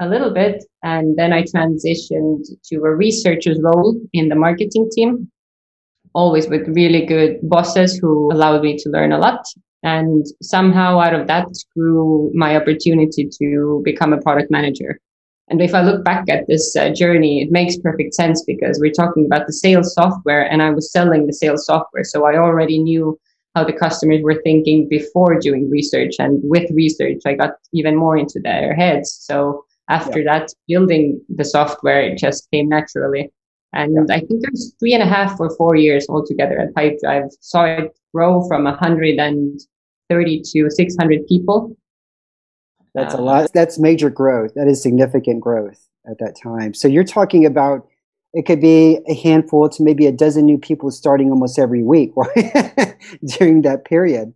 a 0.00 0.08
little 0.08 0.32
bit. 0.32 0.64
And 0.82 1.14
then 1.18 1.34
I 1.34 1.42
transitioned 1.42 2.44
to 2.68 2.76
a 2.76 2.96
researcher's 2.96 3.60
role 3.62 4.00
in 4.14 4.30
the 4.30 4.34
marketing 4.46 4.88
team, 4.90 5.30
always 6.14 6.48
with 6.48 6.66
really 6.68 7.04
good 7.04 7.40
bosses 7.42 7.98
who 7.98 8.32
allowed 8.32 8.62
me 8.62 8.78
to 8.78 8.88
learn 8.88 9.12
a 9.12 9.18
lot. 9.18 9.44
And 9.82 10.24
somehow 10.40 10.98
out 10.98 11.12
of 11.12 11.26
that 11.26 11.48
grew 11.76 12.30
my 12.32 12.56
opportunity 12.56 13.28
to 13.38 13.82
become 13.84 14.14
a 14.14 14.22
product 14.22 14.50
manager. 14.50 14.98
And 15.48 15.60
if 15.60 15.74
I 15.74 15.82
look 15.82 16.04
back 16.04 16.28
at 16.28 16.46
this 16.46 16.74
uh, 16.76 16.90
journey, 16.90 17.42
it 17.42 17.50
makes 17.50 17.76
perfect 17.76 18.14
sense 18.14 18.42
because 18.44 18.78
we're 18.80 18.92
talking 18.92 19.26
about 19.26 19.46
the 19.46 19.52
sales 19.52 19.92
software 19.94 20.50
and 20.50 20.62
I 20.62 20.70
was 20.70 20.92
selling 20.92 21.26
the 21.26 21.32
sales 21.32 21.66
software. 21.66 22.04
So 22.04 22.24
I 22.24 22.36
already 22.36 22.78
knew 22.78 23.18
how 23.54 23.64
the 23.64 23.72
customers 23.72 24.22
were 24.22 24.40
thinking 24.42 24.88
before 24.88 25.38
doing 25.38 25.68
research. 25.68 26.14
And 26.18 26.40
with 26.44 26.70
research, 26.70 27.20
I 27.26 27.34
got 27.34 27.54
even 27.74 27.96
more 27.96 28.16
into 28.16 28.40
their 28.40 28.74
heads. 28.74 29.14
So 29.20 29.64
after 29.88 30.20
yeah. 30.20 30.38
that, 30.38 30.54
building 30.68 31.20
the 31.28 31.44
software, 31.44 32.00
it 32.00 32.18
just 32.18 32.48
came 32.50 32.68
naturally. 32.68 33.30
And 33.74 33.94
yeah. 34.08 34.16
I 34.16 34.20
think 34.20 34.44
it 34.44 34.50
was 34.50 34.74
three 34.78 34.94
and 34.94 35.02
a 35.02 35.06
half 35.06 35.38
or 35.40 35.54
four 35.56 35.76
years 35.76 36.06
altogether 36.08 36.58
at 36.58 36.74
Pipedrive. 36.74 37.30
Saw 37.40 37.64
it 37.64 37.92
grow 38.14 38.46
from 38.48 38.64
130 38.64 40.42
to 40.42 40.70
600 40.70 41.26
people 41.26 41.76
that's 42.94 43.14
a 43.14 43.18
uh, 43.18 43.22
lot. 43.22 43.50
That's 43.54 43.78
major 43.78 44.10
growth. 44.10 44.52
That 44.54 44.68
is 44.68 44.82
significant 44.82 45.40
growth 45.40 45.88
at 46.10 46.18
that 46.18 46.36
time. 46.42 46.74
So 46.74 46.88
you're 46.88 47.04
talking 47.04 47.46
about 47.46 47.86
it 48.34 48.46
could 48.46 48.60
be 48.60 48.98
a 49.08 49.14
handful 49.14 49.68
to 49.68 49.82
maybe 49.82 50.06
a 50.06 50.12
dozen 50.12 50.46
new 50.46 50.58
people 50.58 50.90
starting 50.90 51.30
almost 51.30 51.58
every 51.58 51.82
week 51.82 52.12
right? 52.16 52.96
during 53.38 53.62
that 53.62 53.84
period. 53.84 54.32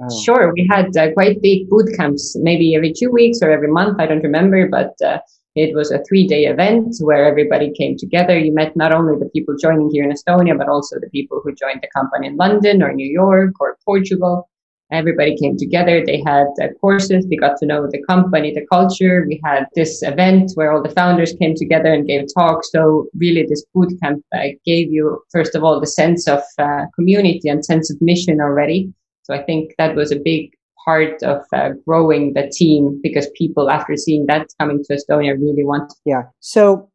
Oh. 0.00 0.22
Sure, 0.22 0.52
we 0.54 0.66
had 0.70 0.96
uh, 0.96 1.12
quite 1.12 1.42
big 1.42 1.68
boot 1.68 1.90
camps, 1.96 2.36
maybe 2.40 2.74
every 2.74 2.92
two 2.92 3.10
weeks 3.10 3.38
or 3.42 3.50
every 3.50 3.68
month. 3.68 4.00
I 4.00 4.06
don't 4.06 4.22
remember, 4.22 4.68
but 4.68 4.94
uh, 5.04 5.18
it 5.54 5.74
was 5.74 5.90
a 5.90 6.02
three-day 6.08 6.46
event 6.46 6.96
where 7.00 7.26
everybody 7.26 7.72
came 7.72 7.96
together. 7.98 8.38
You 8.38 8.54
met 8.54 8.74
not 8.74 8.92
only 8.92 9.18
the 9.18 9.28
people 9.30 9.54
joining 9.60 9.90
here 9.90 10.02
in 10.02 10.10
Estonia, 10.10 10.56
but 10.56 10.68
also 10.68 10.98
the 10.98 11.10
people 11.10 11.40
who 11.44 11.54
joined 11.54 11.82
the 11.82 11.88
company 11.94 12.28
in 12.28 12.36
London 12.36 12.82
or 12.82 12.92
New 12.92 13.08
York 13.08 13.60
or 13.60 13.76
Portugal 13.84 14.48
everybody 14.92 15.36
came 15.36 15.56
together. 15.56 16.04
They 16.04 16.22
had 16.24 16.46
uh, 16.62 16.68
courses. 16.80 17.26
They 17.28 17.36
got 17.36 17.56
to 17.58 17.66
know 17.66 17.86
the 17.90 18.02
company, 18.08 18.52
the 18.52 18.66
culture. 18.70 19.24
We 19.26 19.40
had 19.44 19.66
this 19.74 20.02
event 20.02 20.52
where 20.54 20.72
all 20.72 20.82
the 20.82 20.90
founders 20.90 21.34
came 21.40 21.54
together 21.56 21.92
and 21.92 22.06
gave 22.06 22.26
talks. 22.36 22.70
So 22.70 23.06
really, 23.14 23.44
this 23.48 23.64
boot 23.74 23.92
camp 24.02 24.24
uh, 24.34 24.54
gave 24.64 24.92
you, 24.92 25.22
first 25.32 25.54
of 25.54 25.64
all, 25.64 25.80
the 25.80 25.86
sense 25.86 26.28
of 26.28 26.42
uh, 26.58 26.84
community 26.94 27.48
and 27.48 27.64
sense 27.64 27.90
of 27.90 27.96
mission 28.00 28.40
already. 28.40 28.92
So 29.24 29.34
I 29.34 29.42
think 29.42 29.72
that 29.78 29.94
was 29.94 30.12
a 30.12 30.18
big 30.18 30.50
part 30.84 31.22
of 31.22 31.42
uh, 31.54 31.70
growing 31.86 32.34
the 32.34 32.50
team 32.52 33.00
because 33.02 33.28
people, 33.36 33.70
after 33.70 33.96
seeing 33.96 34.26
that 34.26 34.48
coming 34.58 34.82
to 34.84 34.94
Estonia, 34.94 35.34
really 35.34 35.64
want. 35.64 35.92
Yeah. 36.04 36.22
So 36.40 36.90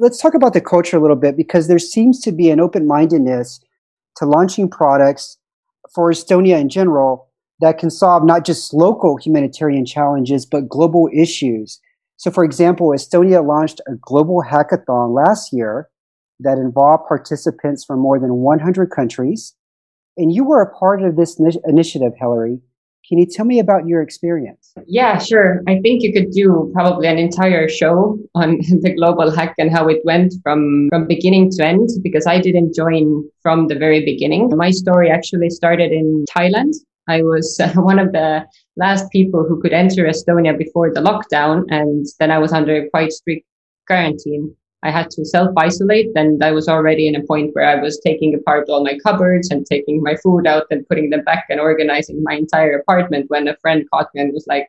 let's 0.00 0.20
talk 0.20 0.34
about 0.34 0.52
the 0.52 0.60
culture 0.60 0.96
a 0.96 1.00
little 1.00 1.16
bit 1.16 1.36
because 1.36 1.68
there 1.68 1.78
seems 1.78 2.20
to 2.22 2.32
be 2.32 2.50
an 2.50 2.60
open 2.60 2.86
mindedness 2.86 3.60
to 4.16 4.26
launching 4.26 4.68
products 4.68 5.38
for 5.96 6.12
Estonia 6.12 6.60
in 6.60 6.68
general 6.68 7.28
that 7.60 7.78
can 7.78 7.90
solve 7.90 8.22
not 8.22 8.44
just 8.44 8.74
local 8.74 9.16
humanitarian 9.16 9.86
challenges, 9.86 10.44
but 10.44 10.68
global 10.68 11.08
issues. 11.12 11.80
So, 12.18 12.30
for 12.30 12.44
example, 12.44 12.90
Estonia 12.90 13.44
launched 13.44 13.80
a 13.88 13.94
global 13.98 14.44
hackathon 14.46 15.14
last 15.14 15.54
year 15.54 15.88
that 16.40 16.58
involved 16.58 17.08
participants 17.08 17.82
from 17.82 17.98
more 17.98 18.20
than 18.20 18.34
100 18.34 18.90
countries. 18.90 19.54
And 20.18 20.30
you 20.30 20.44
were 20.44 20.60
a 20.60 20.78
part 20.78 21.02
of 21.02 21.16
this 21.16 21.40
initiative, 21.64 22.12
Helery. 22.20 22.60
Can 23.08 23.18
you 23.18 23.26
tell 23.26 23.46
me 23.46 23.60
about 23.60 23.86
your 23.86 24.02
experience? 24.02 24.74
Yeah, 24.86 25.18
sure. 25.18 25.62
I 25.68 25.80
think 25.80 26.02
you 26.02 26.12
could 26.12 26.32
do 26.32 26.70
probably 26.74 27.06
an 27.06 27.18
entire 27.18 27.68
show 27.68 28.18
on 28.34 28.58
the 28.82 28.94
global 28.96 29.30
hack 29.30 29.54
and 29.58 29.70
how 29.70 29.88
it 29.88 30.00
went 30.04 30.34
from, 30.42 30.88
from 30.90 31.06
beginning 31.06 31.50
to 31.52 31.64
end 31.64 31.88
because 32.02 32.26
I 32.26 32.40
didn't 32.40 32.74
join 32.74 33.22
from 33.42 33.68
the 33.68 33.76
very 33.76 34.04
beginning. 34.04 34.50
My 34.56 34.70
story 34.70 35.08
actually 35.10 35.50
started 35.50 35.92
in 35.92 36.24
Thailand. 36.36 36.72
I 37.08 37.22
was 37.22 37.60
one 37.76 38.00
of 38.00 38.12
the 38.12 38.44
last 38.76 39.10
people 39.12 39.46
who 39.48 39.60
could 39.60 39.72
enter 39.72 40.04
Estonia 40.04 40.58
before 40.58 40.92
the 40.92 41.00
lockdown, 41.00 41.64
and 41.68 42.06
then 42.18 42.32
I 42.32 42.38
was 42.38 42.52
under 42.52 42.88
quite 42.90 43.12
strict 43.12 43.46
quarantine. 43.86 44.54
I 44.86 44.90
had 44.90 45.10
to 45.10 45.24
self 45.24 45.50
isolate, 45.56 46.10
and 46.14 46.42
I 46.44 46.52
was 46.52 46.68
already 46.68 47.08
in 47.08 47.16
a 47.16 47.26
point 47.26 47.54
where 47.54 47.68
I 47.68 47.74
was 47.82 47.98
taking 47.98 48.34
apart 48.34 48.68
all 48.68 48.84
my 48.84 48.96
cupboards 49.04 49.50
and 49.50 49.66
taking 49.66 50.00
my 50.00 50.14
food 50.22 50.46
out 50.46 50.66
and 50.70 50.86
putting 50.88 51.10
them 51.10 51.24
back 51.24 51.46
and 51.50 51.58
organizing 51.58 52.22
my 52.22 52.34
entire 52.34 52.78
apartment 52.78 53.26
when 53.28 53.48
a 53.48 53.56
friend 53.56 53.84
caught 53.92 54.08
me 54.14 54.20
and 54.20 54.32
was 54.32 54.46
like, 54.46 54.68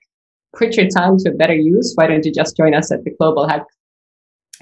put 0.58 0.76
your 0.76 0.88
time 0.88 1.18
to 1.20 1.32
better 1.32 1.54
use. 1.54 1.94
Why 1.96 2.08
don't 2.08 2.26
you 2.26 2.34
just 2.34 2.58
join 2.58 2.74
us 2.74 2.92
at 2.92 3.04
the 3.04 3.12
Global 3.12 3.48
Hack 3.48 3.66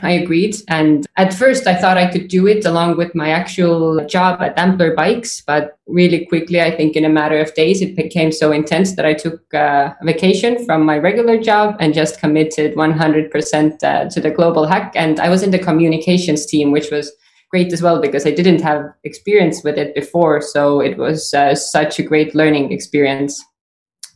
I 0.01 0.11
agreed. 0.11 0.55
And 0.67 1.05
at 1.15 1.33
first, 1.33 1.67
I 1.67 1.75
thought 1.75 1.97
I 1.97 2.11
could 2.11 2.27
do 2.27 2.47
it 2.47 2.65
along 2.65 2.97
with 2.97 3.15
my 3.15 3.29
actual 3.29 4.05
job 4.05 4.41
at 4.41 4.57
Ampler 4.57 4.95
Bikes. 4.95 5.41
But 5.41 5.77
really 5.87 6.25
quickly, 6.25 6.61
I 6.61 6.75
think 6.75 6.95
in 6.95 7.05
a 7.05 7.09
matter 7.09 7.39
of 7.39 7.53
days, 7.53 7.81
it 7.81 7.95
became 7.95 8.31
so 8.31 8.51
intense 8.51 8.95
that 8.95 9.05
I 9.05 9.13
took 9.13 9.41
a 9.53 9.95
vacation 10.03 10.65
from 10.65 10.85
my 10.85 10.97
regular 10.97 11.37
job 11.37 11.77
and 11.79 11.93
just 11.93 12.19
committed 12.19 12.75
100% 12.75 13.83
uh, 13.83 14.09
to 14.09 14.19
the 14.19 14.31
global 14.31 14.65
hack. 14.65 14.91
And 14.95 15.19
I 15.19 15.29
was 15.29 15.43
in 15.43 15.51
the 15.51 15.59
communications 15.59 16.45
team, 16.45 16.71
which 16.71 16.91
was 16.91 17.11
great 17.49 17.71
as 17.71 17.81
well 17.81 18.01
because 18.01 18.25
I 18.25 18.31
didn't 18.31 18.61
have 18.61 18.83
experience 19.03 19.63
with 19.63 19.77
it 19.77 19.95
before. 19.95 20.41
So 20.41 20.81
it 20.81 20.97
was 20.97 21.33
uh, 21.33 21.55
such 21.55 21.99
a 21.99 22.03
great 22.03 22.35
learning 22.35 22.71
experience. 22.71 23.41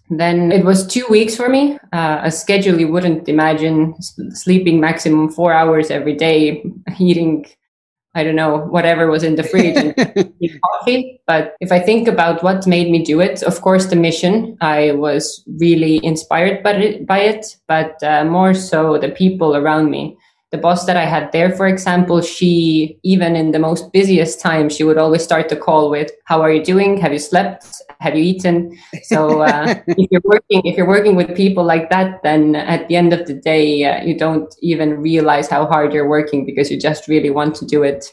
Then 0.09 0.51
it 0.51 0.65
was 0.65 0.87
two 0.87 1.05
weeks 1.09 1.35
for 1.35 1.49
me, 1.49 1.77
uh, 1.93 2.21
a 2.23 2.31
schedule 2.31 2.79
you 2.79 2.87
wouldn't 2.87 3.29
imagine, 3.29 3.95
sleeping 4.01 4.79
maximum 4.79 5.29
four 5.29 5.53
hours 5.53 5.91
every 5.91 6.15
day, 6.15 6.63
eating, 6.99 7.45
I 8.15 8.23
don't 8.23 8.35
know, 8.35 8.57
whatever 8.57 9.09
was 9.11 9.23
in 9.23 9.35
the 9.35 9.43
fridge 9.43 9.77
and 9.77 9.95
coffee. 10.63 11.21
But 11.27 11.55
if 11.59 11.71
I 11.71 11.79
think 11.79 12.07
about 12.07 12.41
what 12.41 12.65
made 12.65 12.89
me 12.89 13.03
do 13.03 13.19
it, 13.19 13.43
of 13.43 13.61
course, 13.61 13.85
the 13.85 13.95
mission, 13.95 14.57
I 14.61 14.93
was 14.93 15.43
really 15.59 16.03
inspired 16.03 16.63
by 16.63 16.71
it, 16.73 17.05
by 17.05 17.19
it 17.19 17.57
but 17.67 18.01
uh, 18.01 18.25
more 18.25 18.55
so 18.55 18.97
the 18.97 19.09
people 19.09 19.55
around 19.55 19.91
me 19.91 20.17
the 20.51 20.57
boss 20.57 20.85
that 20.85 20.97
I 20.97 21.05
had 21.05 21.31
there, 21.31 21.55
for 21.55 21.67
example, 21.67 22.21
she, 22.21 22.99
even 23.03 23.35
in 23.35 23.51
the 23.51 23.59
most 23.59 23.91
busiest 23.93 24.41
time, 24.41 24.67
she 24.69 24.83
would 24.83 24.97
always 24.97 25.23
start 25.23 25.49
the 25.49 25.55
call 25.55 25.91
with, 25.91 26.11
how 26.25 26.41
are 26.41 26.51
you 26.51 26.63
doing? 26.63 26.97
Have 26.97 27.13
you 27.13 27.19
slept? 27.19 27.67
Have 27.99 28.15
you 28.15 28.23
eaten? 28.23 28.75
So, 29.03 29.41
uh, 29.41 29.75
if 29.87 30.07
you're 30.09 30.21
working, 30.23 30.61
if 30.65 30.75
you're 30.75 30.87
working 30.87 31.15
with 31.15 31.35
people 31.35 31.63
like 31.63 31.91
that, 31.91 32.23
then 32.23 32.55
at 32.55 32.87
the 32.87 32.95
end 32.95 33.13
of 33.13 33.27
the 33.27 33.35
day, 33.35 33.83
uh, 33.83 34.03
you 34.03 34.17
don't 34.17 34.53
even 34.61 34.99
realize 34.99 35.47
how 35.47 35.67
hard 35.67 35.93
you're 35.93 36.09
working 36.09 36.45
because 36.45 36.71
you 36.71 36.79
just 36.79 37.07
really 37.07 37.29
want 37.29 37.53
to 37.55 37.65
do 37.65 37.83
it. 37.83 38.11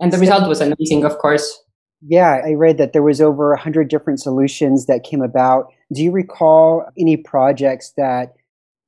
And 0.00 0.12
the 0.12 0.16
so, 0.16 0.22
result 0.22 0.48
was 0.48 0.60
amazing, 0.60 1.04
of 1.04 1.18
course. 1.18 1.62
Yeah, 2.02 2.40
I 2.44 2.54
read 2.54 2.78
that 2.78 2.92
there 2.92 3.02
was 3.02 3.20
over 3.20 3.52
a 3.52 3.60
hundred 3.60 3.88
different 3.88 4.20
solutions 4.20 4.86
that 4.86 5.04
came 5.04 5.22
about. 5.22 5.66
Do 5.92 6.02
you 6.02 6.10
recall 6.10 6.86
any 6.98 7.16
projects 7.16 7.92
that 7.96 8.32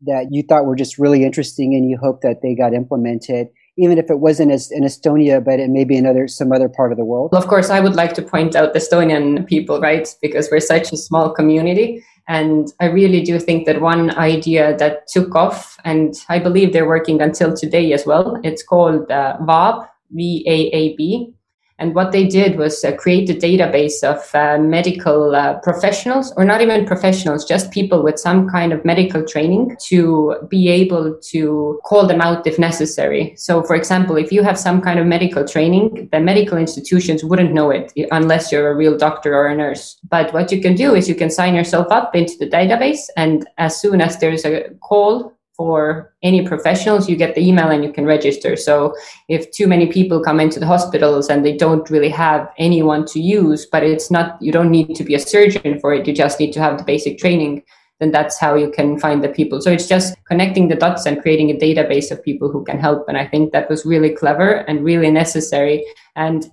that 0.07 0.29
you 0.31 0.43
thought 0.43 0.67
were 0.67 0.77
just 0.77 0.99
really 0.99 1.25
interesting 1.25 1.75
and 1.75 1.89
you 1.89 1.97
hope 1.97 2.21
that 2.23 2.43
they 2.43 2.55
got 2.55 2.75
implemented 2.75 3.49
even 3.77 3.99
if 3.99 4.11
it 4.11 4.21
wasn't 4.21 4.53
as 4.53 4.71
in 4.71 4.83
Estonia, 4.85 5.43
but 5.43 5.59
it 5.59 5.71
may 5.71 5.85
be 5.85 5.97
in 5.97 6.07
other 6.07 6.29
some 6.29 6.53
other 6.53 6.69
part 6.69 6.93
of 6.93 6.99
the 6.99 7.05
world? 7.05 7.31
Of 7.33 7.47
course, 7.47 7.71
I 7.71 7.81
would 7.81 7.95
like 7.95 8.13
to 8.15 8.23
point 8.23 8.55
out 8.55 8.73
the 8.73 8.79
Estonian 8.79 9.47
people, 9.47 9.81
right? 9.81 10.09
Because 10.21 10.51
we're 10.51 10.61
such 10.61 10.93
a 10.93 10.97
small 10.97 11.31
community. 11.31 12.05
And 12.29 12.69
I 12.81 12.87
really 12.87 13.23
do 13.23 13.39
think 13.39 13.67
that 13.67 13.81
one 13.81 14.11
idea 14.17 14.77
that 14.77 15.09
took 15.09 15.35
off, 15.35 15.77
and 15.85 16.15
I 16.29 16.39
believe 16.39 16.73
they're 16.73 16.87
working 16.87 17.21
until 17.21 17.55
today 17.55 17.93
as 17.93 18.07
well, 18.07 18.39
it's 18.45 18.63
called 18.63 19.11
uh, 19.11 19.39
VAAB, 19.41 19.89
V 20.13 20.45
A 20.47 20.77
A 20.77 20.97
B. 20.97 21.35
And 21.83 21.97
what 21.97 22.12
they 22.12 22.29
did 22.29 22.59
was 22.59 22.85
uh, 22.85 22.93
create 22.93 23.29
a 23.29 23.35
database 23.35 24.05
of 24.05 24.33
uh, 24.37 24.57
medical 24.62 25.35
uh, 25.35 25.59
professionals, 25.65 26.33
or 26.37 26.45
not 26.45 26.61
even 26.61 26.87
professionals, 26.87 27.45
just 27.45 27.73
people 27.73 28.05
with 28.05 28.21
some 28.21 28.49
kind 28.49 28.73
of 28.73 28.85
medical 28.85 29.25
training 29.25 29.77
to 29.89 30.37
be 30.49 30.69
able 30.69 31.19
to 31.33 31.81
call 31.85 32.07
them 32.07 32.21
out 32.21 32.47
if 32.47 32.57
necessary. 32.57 33.35
So, 33.37 33.65
for 33.65 33.75
example, 33.75 34.15
if 34.17 34.31
you 34.31 34.45
have 34.45 34.57
some 34.57 34.81
kind 34.81 35.01
of 35.01 35.07
medical 35.07 35.45
training, 35.45 36.09
the 36.12 36.21
medical 36.21 36.57
institutions 36.57 37.25
wouldn't 37.25 37.53
know 37.53 37.71
it 37.71 37.93
unless 38.12 38.53
you're 38.53 38.71
a 38.71 38.77
real 38.77 38.97
doctor 38.97 39.35
or 39.35 39.49
a 39.49 39.57
nurse. 39.57 39.99
But 40.09 40.33
what 40.33 40.53
you 40.53 40.61
can 40.62 40.77
do 40.77 40.95
is 40.95 41.09
you 41.09 41.17
can 41.17 41.31
sign 41.31 41.57
yourself 41.57 41.89
up 41.91 42.15
into 42.15 42.35
the 42.39 42.49
database, 42.49 43.09
and 43.17 43.45
as 43.59 43.81
soon 43.81 44.01
as 44.01 44.19
there's 44.19 44.45
a 44.45 44.71
call 44.89 45.33
for 45.62 46.12
any 46.25 46.45
professionals, 46.45 47.09
you 47.09 47.14
get 47.14 47.37
the 47.37 47.47
email 47.49 47.71
and 47.71 47.85
you 47.85 47.92
can 47.92 48.04
register. 48.04 48.57
So 48.57 48.95
if 49.28 49.50
too 49.52 49.69
many 49.69 49.87
people 49.87 50.21
come 50.21 50.40
into 50.40 50.59
the 50.59 50.66
hospitals 50.66 51.28
and 51.31 51.45
they 51.45 51.57
don't 51.57 51.88
really 51.88 52.09
have 52.09 52.50
anyone 52.59 53.07
to 53.07 53.21
use, 53.21 53.64
but 53.64 53.85
it's 53.85 54.11
not, 54.11 54.42
you 54.42 54.50
don't 54.50 54.73
need 54.73 54.97
to 54.97 55.04
be 55.04 55.14
a 55.14 55.21
surgeon 55.21 55.78
for 55.78 55.95
it. 55.95 56.07
You 56.07 56.12
just 56.12 56.40
need 56.40 56.52
to 56.54 56.61
have 56.61 56.78
the 56.78 56.85
basic 56.85 57.19
training. 57.19 57.62
Then 58.00 58.11
that's 58.11 58.40
how 58.40 58.57
you 58.57 58.73
can 58.73 58.99
find 58.99 59.23
the 59.23 59.28
people. 59.28 59.61
So 59.61 59.71
it's 59.71 59.87
just 59.87 60.16
connecting 60.25 60.66
the 60.66 60.75
dots 60.75 61.07
and 61.07 61.23
creating 61.23 61.50
a 61.50 61.54
database 61.54 62.11
of 62.11 62.25
people 62.25 62.50
who 62.50 62.64
can 62.64 62.81
help. 62.81 63.09
And 63.09 63.16
I 63.16 63.28
think 63.28 63.52
that 63.52 63.71
was 63.71 63.87
really 63.87 64.11
clever 64.11 64.64
and 64.69 64.85
really 64.85 65.12
necessary. 65.12 65.87
And 66.16 66.50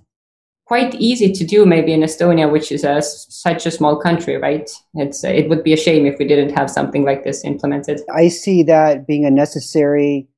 quite 0.70 0.94
easy 0.94 1.32
to 1.32 1.44
do 1.44 1.66
maybe 1.66 1.92
in 1.92 2.00
Estonia, 2.00 2.48
which 2.48 2.70
is 2.70 2.84
a, 2.84 3.02
such 3.02 3.66
a 3.66 3.72
small 3.72 3.96
country, 3.96 4.36
right? 4.36 4.70
It's 4.94 5.24
it 5.24 5.48
would 5.48 5.64
be 5.64 5.72
a 5.72 5.76
shame 5.76 6.06
if 6.06 6.16
we 6.16 6.28
didn't 6.28 6.56
have 6.56 6.70
something 6.70 7.04
like 7.04 7.24
this 7.24 7.44
implemented. 7.44 8.02
I 8.14 8.28
see 8.28 8.62
that 8.62 9.04
being 9.04 9.24
a 9.24 9.32
necessary 9.32 10.28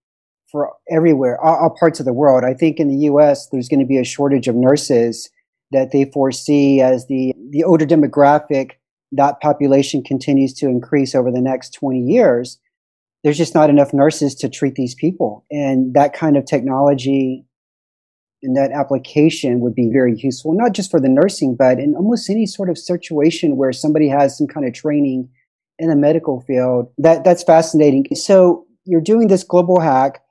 for 0.51 0.73
everywhere, 0.91 1.39
all, 1.45 1.57
all 1.57 1.77
parts 1.79 2.01
of 2.01 2.07
the 2.07 2.15
world. 2.15 2.45
I 2.45 2.55
think 2.55 2.81
in 2.81 2.89
the 2.89 3.05
U.S. 3.11 3.49
there's 3.49 3.69
going 3.69 3.81
to 3.81 3.87
be 3.87 3.99
a 3.99 4.05
shortage 4.05 4.49
of 4.49 4.55
nurses 4.55 5.29
that 5.71 5.93
they 5.93 6.07
foresee 6.07 6.81
as 6.81 7.07
the 7.09 7.35
the 7.51 7.63
older 7.63 7.85
demographic 7.85 8.71
that 9.13 9.39
population 9.43 10.03
continues 10.03 10.55
to 10.55 10.67
increase 10.67 11.15
over 11.15 11.31
the 11.31 11.43
next 11.43 11.75
20 11.75 12.01
years. 12.01 12.59
There's 13.23 13.37
just 13.37 13.55
not 13.55 13.69
enough 13.69 13.93
nurses 13.93 14.35
to 14.37 14.49
treat 14.49 14.77
these 14.77 14.95
people, 14.95 15.45
and 15.51 15.93
that 15.93 16.15
kind 16.15 16.39
of 16.39 16.47
technology 16.47 17.45
and 18.43 18.57
that 18.57 18.73
application 18.73 19.61
would 19.61 19.75
be 19.75 19.89
very 19.93 20.17
useful, 20.17 20.53
not 20.53 20.73
just 20.73 20.91
for 20.91 21.01
the 21.01 21.09
nursing, 21.09 21.55
but 21.55 21.79
in 21.79 21.95
almost 21.95 22.29
any 22.29 22.47
sort 22.47 22.69
of 22.69 22.77
situation 22.77 23.57
where 23.57 23.73
somebody 23.73 24.09
has 24.09 24.37
some 24.37 24.47
kind 24.47 24.67
of 24.67 24.75
training 24.75 25.29
in 25.79 25.89
the 25.89 25.97
medical 25.97 26.41
field. 26.41 26.93
That 26.99 27.25
that's 27.25 27.43
fascinating. 27.43 28.07
So 28.15 28.67
you're 28.85 29.01
doing 29.01 29.29
this 29.29 29.45
global 29.45 29.81
hack. 29.81 30.23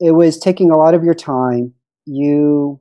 It 0.00 0.12
was 0.12 0.38
taking 0.38 0.70
a 0.70 0.76
lot 0.76 0.94
of 0.94 1.04
your 1.04 1.14
time. 1.14 1.72
You 2.06 2.80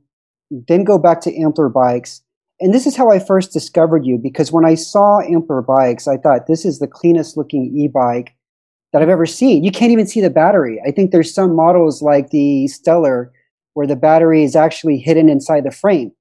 then 0.50 0.84
go 0.84 0.98
back 0.98 1.22
to 1.22 1.32
Ampler 1.32 1.70
Bikes. 1.72 2.22
And 2.62 2.74
this 2.74 2.86
is 2.86 2.96
how 2.96 3.10
I 3.10 3.20
first 3.20 3.54
discovered 3.54 4.06
you 4.06 4.18
because 4.18 4.52
when 4.52 4.66
I 4.66 4.76
saw 4.76 5.22
Ampler 5.22 5.66
Bikes, 5.66 6.08
I 6.08 6.18
thought 6.18 6.48
this 6.48 6.66
is 6.66 6.80
the 6.80 6.88
cleanest 6.88 7.38
looking 7.38 7.72
e-bike 7.78 8.36
that 8.92 9.02
I've 9.02 9.10
ever 9.10 9.26
seen. 9.26 9.64
You 9.64 9.72
can't 9.72 9.92
even 9.92 10.08
see 10.08 10.20
the 10.20 10.30
battery. 10.30 10.82
I 10.86 10.92
think 10.92 11.12
there's 11.12 11.34
some 11.34 11.56
models 11.56 12.02
like 12.02 12.32
the 12.32 12.68
Stellar 12.68 13.32
where 13.74 13.88
the 13.88 13.96
battery 13.96 14.44
is 14.44 14.56
actually 14.56 14.98
hidden 14.98 15.30
inside 15.30 15.64
the 15.64 15.72
frame. 15.72 16.12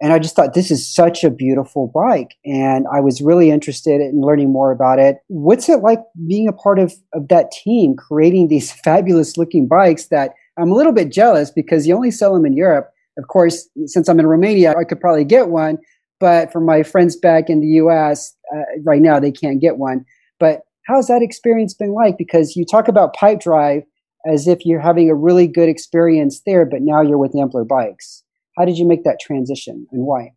And 0.00 0.12
I 0.12 0.18
just 0.18 0.34
thought 0.34 0.54
this 0.54 0.72
is 0.72 0.92
such 0.92 1.22
a 1.22 1.30
beautiful 1.30 1.86
bike. 1.94 2.34
And 2.44 2.86
I 2.92 2.98
was 2.98 3.22
really 3.22 3.52
interested 3.52 4.00
in 4.00 4.20
learning 4.20 4.50
more 4.50 4.72
about 4.72 4.98
it. 4.98 5.18
What's 5.28 5.68
it 5.68 5.78
like 5.78 6.00
being 6.26 6.48
a 6.48 6.52
part 6.52 6.80
of, 6.80 6.92
of 7.14 7.28
that 7.28 7.52
team, 7.52 7.94
creating 7.94 8.48
these 8.48 8.72
fabulous 8.84 9.36
looking 9.36 9.68
bikes 9.68 10.06
that 10.06 10.32
I'm 10.58 10.72
a 10.72 10.74
little 10.74 10.92
bit 10.92 11.12
jealous 11.12 11.50
because 11.50 11.86
you 11.86 11.94
only 11.94 12.10
sell 12.10 12.34
them 12.34 12.44
in 12.44 12.56
Europe. 12.56 12.90
Of 13.16 13.28
course, 13.28 13.68
since 13.86 14.08
I'm 14.08 14.18
in 14.18 14.26
Romania, 14.26 14.74
I 14.76 14.84
could 14.84 15.00
probably 15.00 15.24
get 15.24 15.48
one. 15.48 15.78
But 16.18 16.52
for 16.52 16.60
my 16.60 16.82
friends 16.82 17.16
back 17.16 17.48
in 17.48 17.60
the 17.60 17.68
US, 17.84 18.34
uh, 18.54 18.62
right 18.84 19.02
now, 19.02 19.20
they 19.20 19.32
can't 19.32 19.60
get 19.60 19.76
one. 19.76 20.04
But 20.40 20.62
how's 20.86 21.06
that 21.06 21.22
experience 21.22 21.74
been 21.74 21.92
like? 21.92 22.18
Because 22.18 22.56
you 22.56 22.64
talk 22.64 22.88
about 22.88 23.14
Pipedrive 23.14 23.84
as 24.26 24.46
if 24.46 24.64
you're 24.64 24.80
having 24.80 25.10
a 25.10 25.14
really 25.14 25.46
good 25.46 25.68
experience 25.68 26.40
there, 26.46 26.64
but 26.64 26.82
now 26.82 27.00
you're 27.00 27.18
with 27.18 27.32
Ampler 27.32 27.66
Bikes. 27.66 28.22
How 28.56 28.64
did 28.64 28.78
you 28.78 28.86
make 28.86 29.04
that 29.04 29.20
transition 29.20 29.86
and 29.92 30.02
why? 30.02 30.32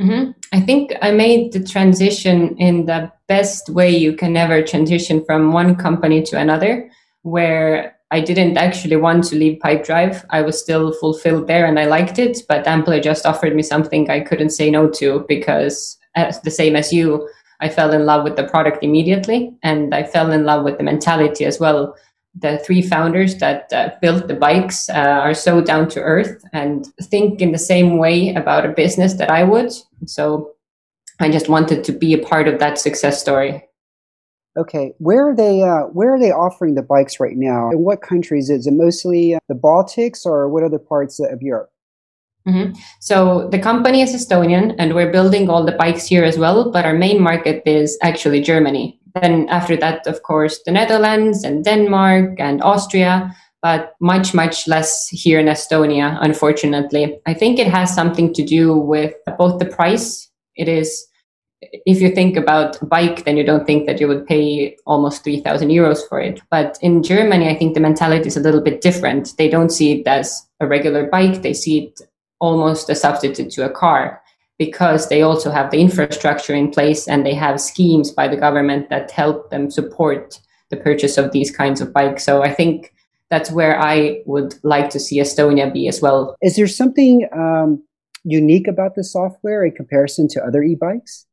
Mm-hmm. 0.00 0.30
I 0.52 0.60
think 0.60 0.92
I 1.02 1.10
made 1.10 1.52
the 1.52 1.62
transition 1.62 2.56
in 2.58 2.86
the 2.86 3.10
best 3.26 3.68
way 3.68 3.90
you 3.90 4.12
can 4.14 4.36
ever 4.36 4.62
transition 4.62 5.24
from 5.24 5.52
one 5.52 5.74
company 5.74 6.22
to 6.22 6.38
another, 6.38 6.88
where 7.22 7.96
I 8.10 8.20
didn't 8.20 8.56
actually 8.56 8.96
want 8.96 9.24
to 9.24 9.36
leave 9.36 9.58
Pipedrive. 9.58 10.24
I 10.30 10.42
was 10.42 10.58
still 10.58 10.92
fulfilled 10.94 11.46
there 11.46 11.66
and 11.66 11.78
I 11.78 11.86
liked 11.86 12.18
it, 12.18 12.38
but 12.48 12.64
Ampler 12.64 13.02
just 13.02 13.26
offered 13.26 13.54
me 13.54 13.62
something 13.62 14.08
I 14.08 14.20
couldn't 14.20 14.50
say 14.50 14.70
no 14.70 14.88
to 14.90 15.24
because, 15.28 15.98
as 16.14 16.40
the 16.40 16.50
same 16.50 16.76
as 16.76 16.92
you, 16.92 17.28
I 17.60 17.68
fell 17.68 17.92
in 17.92 18.06
love 18.06 18.22
with 18.22 18.36
the 18.36 18.44
product 18.44 18.84
immediately 18.84 19.52
and 19.62 19.94
I 19.94 20.04
fell 20.04 20.30
in 20.30 20.44
love 20.44 20.64
with 20.64 20.78
the 20.78 20.84
mentality 20.84 21.44
as 21.44 21.58
well 21.58 21.96
the 22.34 22.58
three 22.58 22.82
founders 22.82 23.38
that 23.38 23.72
uh, 23.72 23.90
built 24.00 24.28
the 24.28 24.34
bikes 24.34 24.88
uh, 24.88 24.92
are 24.92 25.34
so 25.34 25.60
down 25.60 25.88
to 25.88 26.00
earth 26.00 26.44
and 26.52 26.86
think 27.02 27.40
in 27.40 27.52
the 27.52 27.58
same 27.58 27.98
way 27.98 28.34
about 28.34 28.66
a 28.66 28.72
business 28.72 29.14
that 29.14 29.30
I 29.30 29.42
would. 29.44 29.72
So 30.06 30.54
I 31.20 31.30
just 31.30 31.48
wanted 31.48 31.84
to 31.84 31.92
be 31.92 32.12
a 32.12 32.18
part 32.18 32.46
of 32.46 32.58
that 32.60 32.78
success 32.78 33.20
story. 33.20 33.64
Okay, 34.56 34.92
where 34.98 35.28
are 35.28 35.36
they? 35.36 35.62
Uh, 35.62 35.82
where 35.92 36.12
are 36.12 36.18
they 36.18 36.32
offering 36.32 36.74
the 36.74 36.82
bikes 36.82 37.20
right 37.20 37.36
now? 37.36 37.70
In 37.70 37.78
what 37.78 38.02
countries? 38.02 38.50
Is 38.50 38.66
it 38.66 38.72
mostly 38.72 39.34
uh, 39.34 39.38
the 39.48 39.54
Baltics 39.54 40.26
or 40.26 40.48
what 40.48 40.64
other 40.64 40.80
parts 40.80 41.20
of 41.20 41.40
Europe? 41.40 41.70
Mm-hmm. 42.46 42.78
So 43.00 43.48
the 43.50 43.58
company 43.58 44.00
is 44.00 44.14
Estonian, 44.14 44.74
and 44.78 44.94
we're 44.94 45.12
building 45.12 45.48
all 45.48 45.64
the 45.64 45.72
bikes 45.72 46.06
here 46.06 46.24
as 46.24 46.38
well. 46.38 46.72
But 46.72 46.84
our 46.84 46.94
main 46.94 47.20
market 47.20 47.62
is 47.66 47.96
actually 48.02 48.40
Germany. 48.40 48.97
Then 49.20 49.48
after 49.48 49.76
that, 49.76 50.06
of 50.06 50.22
course, 50.22 50.60
the 50.64 50.72
Netherlands 50.72 51.44
and 51.44 51.64
Denmark 51.64 52.38
and 52.38 52.62
Austria. 52.62 53.34
but 53.62 53.94
much, 54.00 54.34
much 54.34 54.68
less 54.68 55.08
here 55.08 55.40
in 55.40 55.46
Estonia, 55.46 56.18
unfortunately. 56.20 57.18
I 57.26 57.34
think 57.34 57.58
it 57.58 57.66
has 57.66 57.94
something 57.94 58.32
to 58.34 58.44
do 58.44 58.74
with 58.74 59.14
both 59.36 59.58
the 59.58 59.66
price. 59.66 60.30
It 60.54 60.68
is, 60.68 61.06
if 61.60 62.00
you 62.00 62.10
think 62.10 62.36
about 62.36 62.80
a 62.80 62.86
bike, 62.86 63.24
then 63.24 63.36
you 63.36 63.44
don't 63.44 63.66
think 63.66 63.86
that 63.86 64.00
you 64.00 64.06
would 64.06 64.26
pay 64.26 64.76
almost 64.86 65.24
3,000 65.24 65.70
euros 65.70 66.08
for 66.08 66.20
it. 66.20 66.40
But 66.50 66.78
in 66.82 67.02
Germany, 67.02 67.48
I 67.48 67.56
think 67.56 67.74
the 67.74 67.80
mentality 67.80 68.28
is 68.28 68.36
a 68.36 68.40
little 68.40 68.60
bit 68.60 68.80
different. 68.80 69.36
They 69.38 69.48
don't 69.48 69.70
see 69.70 70.00
it 70.00 70.06
as 70.06 70.46
a 70.60 70.66
regular 70.66 71.08
bike. 71.08 71.42
They 71.42 71.54
see 71.54 71.86
it 71.86 72.00
almost 72.40 72.88
a 72.88 72.94
substitute 72.94 73.50
to 73.50 73.64
a 73.64 73.70
car 73.70 74.22
because 74.58 75.08
they 75.08 75.22
also 75.22 75.50
have 75.50 75.70
the 75.70 75.80
infrastructure 75.80 76.54
in 76.54 76.70
place 76.70 77.06
and 77.06 77.24
they 77.24 77.34
have 77.34 77.60
schemes 77.60 78.10
by 78.10 78.26
the 78.26 78.36
government 78.36 78.90
that 78.90 79.10
help 79.10 79.50
them 79.50 79.70
support 79.70 80.40
the 80.70 80.76
purchase 80.76 81.16
of 81.16 81.30
these 81.32 81.50
kinds 81.50 81.80
of 81.80 81.92
bikes. 81.92 82.24
So 82.24 82.42
I 82.42 82.52
think 82.52 82.92
that's 83.30 83.50
where 83.50 83.80
I 83.80 84.22
would 84.26 84.54
like 84.64 84.90
to 84.90 85.00
see 85.00 85.20
Estonia 85.20 85.72
be 85.72 85.86
as 85.88 86.02
well. 86.02 86.36
Is 86.42 86.56
there 86.56 86.66
something 86.66 87.28
um, 87.32 87.82
unique 88.24 88.66
about 88.66 88.94
the 88.94 89.04
software 89.04 89.64
in 89.64 89.72
comparison 89.72 90.28
to 90.28 90.44
other 90.44 90.62
e-bikes? 90.62 91.26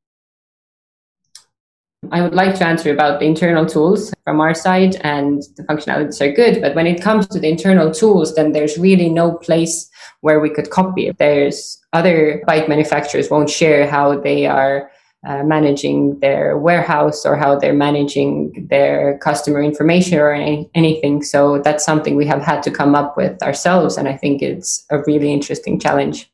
I 2.11 2.21
would 2.21 2.35
like 2.35 2.55
to 2.55 2.67
answer 2.67 2.93
about 2.93 3.19
the 3.19 3.25
internal 3.25 3.65
tools 3.65 4.13
from 4.25 4.39
our 4.39 4.53
side, 4.53 4.97
and 5.01 5.41
the 5.57 5.63
functionalities 5.63 6.21
are 6.21 6.31
good. 6.31 6.61
But 6.61 6.75
when 6.75 6.85
it 6.85 7.01
comes 7.01 7.27
to 7.29 7.39
the 7.39 7.49
internal 7.49 7.91
tools, 7.91 8.35
then 8.35 8.51
there's 8.51 8.77
really 8.77 9.09
no 9.09 9.33
place 9.33 9.89
where 10.21 10.39
we 10.39 10.51
could 10.51 10.69
copy 10.69 11.07
it. 11.07 11.17
There's 11.17 11.81
other 11.95 12.43
bike 12.45 12.67
manufacturers 12.69 13.29
won't 13.29 13.49
share 13.49 13.87
how 13.89 14.19
they 14.19 14.45
are 14.45 14.91
uh, 15.27 15.43
managing 15.43 16.19
their 16.19 16.55
warehouse 16.57 17.25
or 17.25 17.35
how 17.35 17.57
they're 17.57 17.73
managing 17.73 18.67
their 18.69 19.17
customer 19.19 19.61
information 19.61 20.19
or 20.19 20.31
any, 20.31 20.69
anything. 20.75 21.23
So 21.23 21.59
that's 21.63 21.83
something 21.83 22.15
we 22.15 22.27
have 22.27 22.43
had 22.43 22.61
to 22.63 22.69
come 22.69 22.93
up 22.93 23.17
with 23.17 23.41
ourselves. 23.41 23.97
And 23.97 24.07
I 24.07 24.15
think 24.15 24.43
it's 24.43 24.85
a 24.91 24.99
really 25.07 25.33
interesting 25.33 25.79
challenge. 25.79 26.31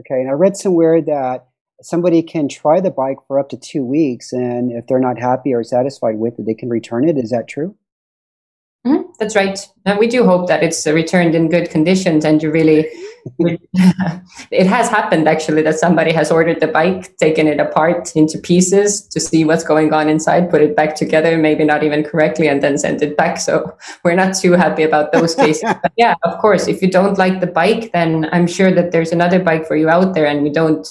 Okay. 0.00 0.20
And 0.20 0.28
I 0.28 0.32
read 0.32 0.56
somewhere 0.56 1.00
that 1.02 1.46
somebody 1.80 2.22
can 2.22 2.48
try 2.48 2.80
the 2.80 2.90
bike 2.90 3.18
for 3.28 3.38
up 3.38 3.50
to 3.50 3.56
two 3.56 3.84
weeks. 3.84 4.32
And 4.32 4.72
if 4.72 4.86
they're 4.88 4.98
not 4.98 5.18
happy 5.18 5.54
or 5.54 5.62
satisfied 5.62 6.16
with 6.16 6.38
it, 6.38 6.46
they 6.46 6.54
can 6.54 6.68
return 6.68 7.08
it. 7.08 7.16
Is 7.16 7.30
that 7.30 7.46
true? 7.46 7.76
Mm-hmm. 8.84 9.12
That's 9.18 9.36
right. 9.36 9.58
And 9.86 9.98
we 9.98 10.08
do 10.08 10.24
hope 10.24 10.48
that 10.48 10.62
it's 10.62 10.84
returned 10.86 11.34
in 11.34 11.48
good 11.48 11.70
conditions 11.70 12.24
and 12.24 12.42
you 12.42 12.50
really, 12.50 12.88
it 14.50 14.66
has 14.66 14.88
happened 14.88 15.28
actually 15.28 15.62
that 15.62 15.78
somebody 15.78 16.12
has 16.12 16.30
ordered 16.30 16.60
the 16.60 16.66
bike, 16.66 17.16
taken 17.16 17.46
it 17.46 17.58
apart 17.58 18.14
into 18.14 18.38
pieces 18.38 19.06
to 19.08 19.20
see 19.20 19.44
what's 19.44 19.64
going 19.64 19.92
on 19.92 20.08
inside, 20.08 20.50
put 20.50 20.60
it 20.60 20.76
back 20.76 20.94
together, 20.94 21.38
maybe 21.38 21.64
not 21.64 21.82
even 21.82 22.04
correctly, 22.04 22.48
and 22.48 22.62
then 22.62 22.76
sent 22.76 23.02
it 23.02 23.16
back. 23.16 23.38
So 23.38 23.76
we're 24.04 24.14
not 24.14 24.36
too 24.36 24.52
happy 24.52 24.82
about 24.82 25.12
those 25.12 25.34
cases. 25.44 25.62
but 25.62 25.92
yeah, 25.96 26.14
of 26.22 26.38
course, 26.38 26.68
if 26.68 26.82
you 26.82 26.90
don't 26.90 27.18
like 27.18 27.40
the 27.40 27.46
bike, 27.46 27.92
then 27.92 28.28
I'm 28.32 28.46
sure 28.46 28.72
that 28.72 28.92
there's 28.92 29.12
another 29.12 29.42
bike 29.42 29.66
for 29.66 29.76
you 29.76 29.88
out 29.88 30.14
there 30.14 30.26
and 30.26 30.42
we 30.42 30.50
don't 30.50 30.86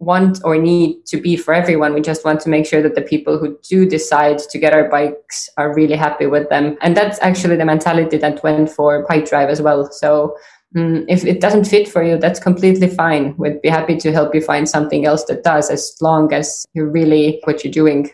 want 0.00 0.40
or 0.44 0.56
need 0.56 1.04
to 1.06 1.20
be 1.20 1.36
for 1.36 1.52
everyone. 1.52 1.92
We 1.92 2.00
just 2.00 2.24
want 2.24 2.40
to 2.40 2.48
make 2.48 2.66
sure 2.66 2.82
that 2.82 2.94
the 2.94 3.02
people 3.02 3.38
who 3.38 3.58
do 3.68 3.86
decide 3.86 4.38
to 4.38 4.58
get 4.58 4.72
our 4.72 4.88
bikes 4.88 5.48
are 5.58 5.74
really 5.74 5.94
happy 5.94 6.26
with 6.26 6.48
them. 6.48 6.78
And 6.80 6.96
that's 6.96 7.20
actually 7.20 7.56
the 7.56 7.66
mentality 7.66 8.16
that 8.16 8.42
went 8.42 8.70
for 8.70 9.06
Pipedrive 9.06 9.48
as 9.48 9.60
well. 9.60 9.90
So 9.92 10.36
um, 10.76 11.04
if 11.08 11.24
it 11.24 11.40
doesn't 11.40 11.64
fit 11.64 11.88
for 11.88 12.02
you, 12.02 12.16
that's 12.16 12.38
completely 12.38 12.88
fine. 12.88 13.34
We'd 13.36 13.60
be 13.60 13.68
happy 13.68 13.96
to 13.96 14.12
help 14.12 14.34
you 14.34 14.40
find 14.40 14.68
something 14.68 15.04
else 15.04 15.24
that 15.24 15.42
does 15.42 15.68
as 15.70 15.96
long 16.00 16.32
as 16.32 16.64
you 16.74 16.84
really 16.84 17.40
what 17.44 17.64
you're 17.64 17.72
doing. 17.72 18.10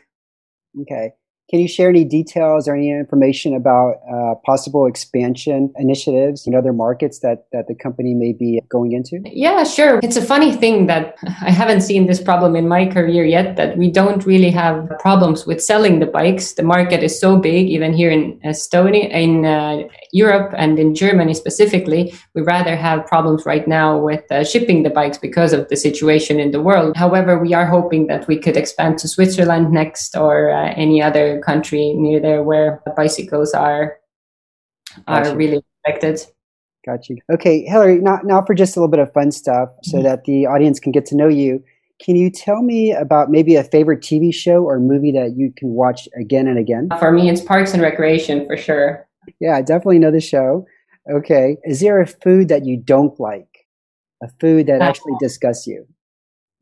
Okay. 0.83 1.13
Can 1.49 1.61
you 1.61 1.69
share 1.69 1.91
any 1.91 2.05
details 2.05 2.67
or 2.67 2.75
any 2.75 2.91
information 2.91 3.55
about 3.55 4.01
uh, 4.13 4.35
possible 4.45 4.85
expansion 4.85 5.73
initiatives 5.77 6.45
in 6.45 6.57
other 6.57 6.73
markets 6.73 7.21
that, 7.21 7.47
that 7.53 7.69
the 7.69 7.75
company 7.75 8.15
may 8.15 8.33
be 8.33 8.61
going 8.69 8.91
into? 8.91 9.21
Yeah, 9.27 9.63
sure. 9.63 10.01
It's 10.03 10.17
a 10.17 10.23
funny 10.23 10.57
thing 10.57 10.87
that 10.87 11.17
I 11.41 11.53
haven't 11.53 11.83
seen 11.83 12.09
this 12.09 12.21
problem 12.21 12.57
in 12.57 12.67
my 12.67 12.87
career 12.87 13.25
yet 13.25 13.55
that 13.57 13.79
we 13.79 13.93
don't 13.93 14.27
really 14.27 14.51
have 14.51 14.91
problems 14.99 15.47
with 15.47 15.63
selling 15.63 16.01
the 16.01 16.07
bikes. 16.07 16.55
The 16.55 16.65
market 16.65 17.05
is 17.05 17.21
so 17.21 17.39
big, 17.39 17.69
even 17.69 17.93
here 17.93 18.11
in 18.11 18.41
Estonia, 18.41 19.09
in 19.09 19.47
uh, 19.47 19.83
Europe, 20.13 20.53
and 20.57 20.81
in 20.81 20.97
Germany 20.97 21.35
specifically. 21.35 22.13
We 22.35 22.43
rather 22.43 22.75
have 22.75 23.07
problems 23.07 23.47
right 23.47 23.69
now 23.69 23.97
with 23.97 24.25
uh, 24.33 24.43
shipping 24.43 24.83
the 24.83 24.91
bikes 24.91 25.19
because 25.19 25.53
of 25.53 25.69
the 25.69 25.77
situation 25.77 26.41
in 26.41 26.51
the 26.51 26.61
world. 26.61 26.97
However, 26.97 27.39
we 27.39 27.55
are 27.55 27.67
hoping 27.67 28.09
that 28.09 28.27
we 28.27 28.37
could 28.37 28.57
expand 28.57 28.99
to 28.99 29.09
Switzerland 29.09 29.71
next 29.71 30.17
or 30.17 30.51
uh, 30.51 30.73
any 30.77 31.01
other 31.01 31.36
country 31.39 31.93
near 31.95 32.21
there 32.21 32.43
where 32.43 32.83
the 32.85 32.93
bicycles 32.97 33.53
are 33.53 33.99
are 35.07 35.23
gotcha. 35.23 35.37
really 35.37 35.63
affected. 35.85 36.21
Got 36.85 37.09
you. 37.09 37.19
Okay, 37.33 37.67
Helery. 37.67 38.01
Now, 38.01 38.21
now 38.23 38.43
for 38.45 38.55
just 38.55 38.77
a 38.77 38.81
little 38.81 38.91
bit 38.91 39.01
of 39.01 39.13
fun 39.13 39.33
stuff, 39.33 39.71
so 39.83 39.97
mm-hmm. 39.97 40.05
that 40.05 40.25
the 40.25 40.47
audience 40.47 40.79
can 40.79 40.93
get 40.93 41.05
to 41.07 41.17
know 41.17 41.29
you. 41.29 41.63
Can 42.01 42.15
you 42.15 42.31
tell 42.31 42.63
me 42.63 42.93
about 42.93 43.31
maybe 43.31 43.57
a 43.57 43.65
favorite 43.65 44.01
TV 44.01 44.33
show 44.33 44.65
or 44.65 44.79
movie 44.79 45.13
that 45.13 45.37
you 45.37 45.53
can 45.57 45.71
watch 45.71 46.09
again 46.19 46.47
and 46.47 46.59
again? 46.59 46.89
For 46.99 47.11
me, 47.11 47.31
it's 47.31 47.41
Parks 47.41 47.73
and 47.73 47.83
Recreation 47.83 48.47
for 48.47 48.57
sure. 48.57 49.09
Yeah, 49.41 49.57
I 49.57 49.63
definitely 49.63 49.99
know 49.99 50.11
the 50.11 50.21
show. 50.21 50.67
Okay. 51.11 51.57
Is 51.65 51.81
there 51.81 52.01
a 52.01 52.07
food 52.07 52.49
that 52.49 52.65
you 52.65 52.77
don't 52.77 53.19
like? 53.19 53.67
A 54.23 54.29
food 54.41 54.67
that 54.67 54.81
uh, 54.81 54.85
actually 54.85 55.15
disgusts 55.21 55.67
you? 55.67 55.87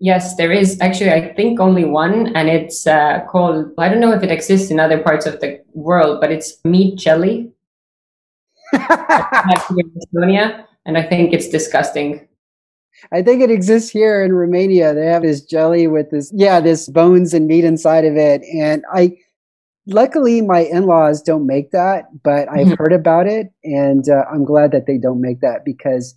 Yes, 0.01 0.37
there 0.37 0.53
is 0.53 0.81
actually, 0.81 1.13
I 1.13 1.33
think, 1.35 1.61
only 1.61 1.85
one, 1.85 2.35
and 2.37 2.49
it's 2.49 2.87
uh, 2.87 3.21
called, 3.31 3.73
I 3.79 3.89
don't 3.89 4.01
know 4.01 4.13
if 4.13 4.23
it 4.23 4.31
exists 4.31 4.71
in 4.71 4.81
other 4.81 5.01
parts 5.01 5.25
of 5.25 5.41
the 5.41 5.61
world, 5.73 6.21
but 6.21 6.33
it's 6.33 6.63
meat 6.65 6.99
jelly. 6.99 7.53
Estonia, 8.75 10.65
and 10.85 10.99
I 10.99 11.03
think 11.03 11.33
it's 11.33 11.49
disgusting. 11.49 12.27
I 13.13 13.23
think 13.23 13.43
it 13.43 13.51
exists 13.51 13.91
here 13.91 14.25
in 14.25 14.33
Romania. 14.33 14.95
They 14.95 15.07
have 15.07 15.23
this 15.23 15.43
jelly 15.43 15.87
with 15.87 16.11
this, 16.11 16.33
yeah, 16.35 16.61
this 16.61 16.89
bones 16.89 17.35
and 17.35 17.47
meat 17.47 17.65
inside 17.65 18.05
of 18.05 18.17
it. 18.17 18.43
And 18.43 18.85
I, 18.93 19.17
luckily, 19.87 20.41
my 20.41 20.61
in 20.61 20.87
laws 20.87 21.23
don't 21.23 21.47
make 21.47 21.71
that, 21.71 22.05
but 22.23 22.49
I've 22.49 22.67
mm-hmm. 22.67 22.75
heard 22.79 22.93
about 22.93 23.27
it. 23.27 23.53
And 23.63 24.09
uh, 24.09 24.25
I'm 24.33 24.45
glad 24.45 24.73
that 24.73 24.87
they 24.87 24.99
don't 24.99 25.21
make 25.21 25.41
that 25.41 25.65
because 25.65 26.15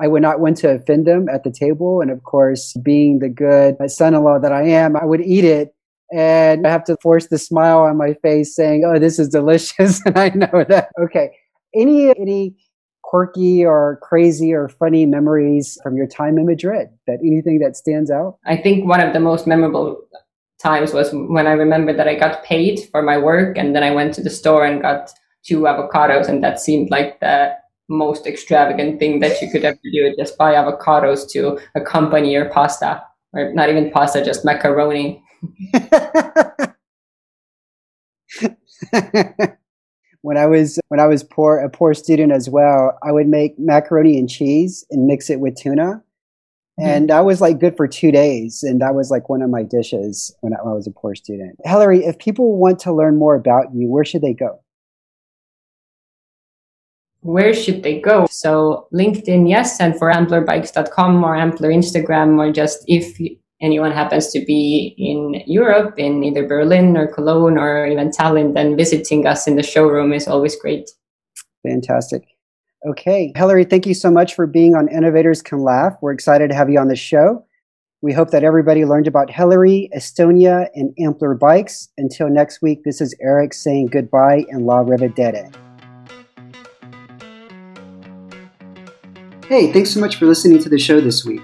I 0.00 0.08
would 0.08 0.22
not 0.22 0.40
want 0.40 0.56
to 0.58 0.70
offend 0.70 1.06
them 1.06 1.28
at 1.28 1.44
the 1.44 1.50
table. 1.50 2.00
And 2.00 2.10
of 2.10 2.22
course, 2.24 2.74
being 2.82 3.18
the 3.18 3.28
good 3.28 3.76
son 3.90 4.14
in 4.14 4.22
law 4.22 4.38
that 4.38 4.52
I 4.52 4.62
am, 4.62 4.96
I 4.96 5.04
would 5.04 5.20
eat 5.20 5.44
it 5.44 5.74
and 6.12 6.66
I 6.66 6.70
have 6.70 6.84
to 6.84 6.96
force 7.02 7.28
the 7.28 7.38
smile 7.38 7.80
on 7.80 7.96
my 7.96 8.14
face 8.14 8.54
saying, 8.54 8.84
Oh, 8.84 8.98
this 8.98 9.18
is 9.18 9.28
delicious. 9.28 10.00
and 10.06 10.18
I 10.18 10.30
know 10.30 10.64
that. 10.68 10.90
Okay. 11.00 11.30
Any, 11.74 12.10
any 12.10 12.56
quirky 13.02 13.64
or 13.64 13.98
crazy 14.02 14.52
or 14.52 14.68
funny 14.68 15.06
memories 15.06 15.78
from 15.82 15.96
your 15.96 16.06
time 16.06 16.38
in 16.38 16.46
Madrid 16.46 16.88
that 17.06 17.18
anything 17.24 17.58
that 17.60 17.76
stands 17.76 18.10
out? 18.10 18.38
I 18.46 18.56
think 18.56 18.86
one 18.86 19.00
of 19.00 19.12
the 19.12 19.20
most 19.20 19.46
memorable 19.46 20.00
times 20.60 20.92
was 20.92 21.10
when 21.12 21.46
I 21.46 21.52
remember 21.52 21.92
that 21.92 22.08
I 22.08 22.14
got 22.14 22.44
paid 22.44 22.80
for 22.90 23.02
my 23.02 23.18
work 23.18 23.56
and 23.56 23.74
then 23.74 23.82
I 23.82 23.90
went 23.90 24.14
to 24.14 24.22
the 24.22 24.30
store 24.30 24.64
and 24.64 24.82
got 24.82 25.10
two 25.44 25.60
avocados 25.60 26.28
and 26.28 26.44
that 26.44 26.60
seemed 26.60 26.90
like 26.90 27.18
the 27.20 27.54
most 27.90 28.26
extravagant 28.26 28.98
thing 28.98 29.20
that 29.20 29.42
you 29.42 29.50
could 29.50 29.64
ever 29.64 29.78
do. 29.92 30.14
Just 30.16 30.38
buy 30.38 30.54
avocados 30.54 31.28
to 31.32 31.58
accompany 31.74 32.32
your 32.32 32.48
pasta, 32.48 33.02
or 33.32 33.52
not 33.52 33.68
even 33.68 33.90
pasta, 33.90 34.24
just 34.24 34.44
macaroni. 34.44 35.22
when 40.22 40.36
I 40.36 40.46
was 40.46 40.78
when 40.88 41.00
I 41.00 41.06
was 41.06 41.24
poor 41.24 41.58
a 41.58 41.68
poor 41.68 41.92
student 41.94 42.32
as 42.32 42.48
well, 42.48 42.98
I 43.02 43.12
would 43.12 43.26
make 43.26 43.58
macaroni 43.58 44.18
and 44.18 44.28
cheese 44.28 44.84
and 44.90 45.06
mix 45.06 45.28
it 45.28 45.40
with 45.40 45.56
tuna. 45.56 46.02
Mm-hmm. 46.78 46.88
And 46.88 47.10
that 47.10 47.24
was 47.24 47.40
like 47.40 47.58
good 47.58 47.76
for 47.76 47.88
two 47.88 48.12
days. 48.12 48.62
And 48.62 48.80
that 48.80 48.94
was 48.94 49.10
like 49.10 49.28
one 49.28 49.42
of 49.42 49.50
my 49.50 49.62
dishes 49.62 50.34
when 50.40 50.54
I, 50.54 50.56
when 50.62 50.72
I 50.72 50.76
was 50.76 50.86
a 50.86 50.92
poor 50.92 51.14
student. 51.14 51.58
Helery, 51.64 52.04
if 52.04 52.18
people 52.18 52.56
want 52.56 52.78
to 52.80 52.92
learn 52.92 53.18
more 53.18 53.34
about 53.34 53.74
you, 53.74 53.88
where 53.88 54.04
should 54.04 54.22
they 54.22 54.34
go? 54.34 54.62
Where 57.22 57.52
should 57.52 57.82
they 57.82 58.00
go? 58.00 58.26
So 58.30 58.88
LinkedIn, 58.94 59.48
yes, 59.48 59.80
and 59.80 59.96
for 59.98 60.12
amplerbikes.com 60.12 61.24
or 61.24 61.36
Ampler 61.36 61.70
Instagram, 61.70 62.38
or 62.38 62.52
just 62.52 62.82
if 62.86 63.18
anyone 63.60 63.92
happens 63.92 64.28
to 64.30 64.44
be 64.44 64.94
in 64.96 65.42
Europe, 65.46 65.94
in 65.98 66.24
either 66.24 66.46
Berlin 66.46 66.96
or 66.96 67.06
Cologne 67.06 67.58
or 67.58 67.86
even 67.86 68.10
Tallinn, 68.10 68.54
then 68.54 68.76
visiting 68.76 69.26
us 69.26 69.46
in 69.46 69.56
the 69.56 69.62
showroom 69.62 70.12
is 70.12 70.26
always 70.26 70.56
great. 70.56 70.90
Fantastic. 71.66 72.22
Okay. 72.88 73.32
Helery, 73.36 73.64
thank 73.64 73.86
you 73.86 73.92
so 73.92 74.10
much 74.10 74.34
for 74.34 74.46
being 74.46 74.74
on 74.74 74.88
Innovators 74.88 75.42
Can 75.42 75.58
Laugh. 75.58 75.94
We're 76.00 76.12
excited 76.12 76.48
to 76.48 76.54
have 76.54 76.70
you 76.70 76.78
on 76.78 76.88
the 76.88 76.96
show. 76.96 77.44
We 78.00 78.14
hope 78.14 78.30
that 78.30 78.44
everybody 78.44 78.86
learned 78.86 79.06
about 79.06 79.28
Helery, 79.28 79.90
Estonia, 79.94 80.68
and 80.74 80.94
Ampler 80.98 81.38
Bikes. 81.38 81.90
Until 81.98 82.30
next 82.30 82.62
week, 82.62 82.82
this 82.82 83.02
is 83.02 83.14
Eric 83.20 83.52
saying 83.52 83.88
goodbye 83.88 84.46
and 84.48 84.64
La 84.64 84.78
Rivedere. 84.78 85.52
Hey, 89.50 89.72
thanks 89.72 89.90
so 89.90 89.98
much 89.98 90.14
for 90.14 90.26
listening 90.26 90.60
to 90.60 90.68
the 90.68 90.78
show 90.78 91.00
this 91.00 91.24
week. 91.24 91.42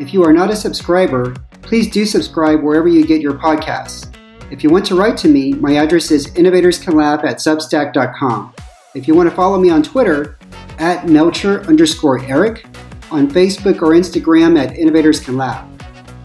If 0.00 0.12
you 0.12 0.24
are 0.24 0.32
not 0.32 0.50
a 0.50 0.56
subscriber, 0.56 1.36
please 1.62 1.88
do 1.88 2.04
subscribe 2.04 2.60
wherever 2.60 2.88
you 2.88 3.06
get 3.06 3.20
your 3.20 3.34
podcasts. 3.34 4.12
If 4.50 4.64
you 4.64 4.70
want 4.70 4.84
to 4.86 4.96
write 4.96 5.16
to 5.18 5.28
me, 5.28 5.52
my 5.52 5.76
address 5.76 6.10
is 6.10 6.26
innovatorscanlaugh 6.32 7.22
at 7.22 7.36
substack.com. 7.36 8.54
If 8.96 9.06
you 9.06 9.14
want 9.14 9.30
to 9.30 9.36
follow 9.36 9.60
me 9.60 9.70
on 9.70 9.84
Twitter, 9.84 10.36
at 10.80 11.08
Melcher 11.08 11.62
underscore 11.68 12.18
Eric, 12.24 12.66
on 13.12 13.30
Facebook 13.30 13.82
or 13.82 13.90
Instagram 13.90 14.58
at 14.58 14.76
Innovators 14.76 15.20
Can 15.20 15.36
Laugh. 15.36 15.64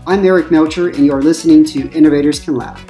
I'm 0.07 0.25
Eric 0.25 0.49
Melcher, 0.49 0.87
and 0.87 1.05
you're 1.05 1.21
listening 1.21 1.63
to 1.65 1.91
Innovators 1.91 2.39
Can 2.39 2.55
Laugh. 2.55 2.83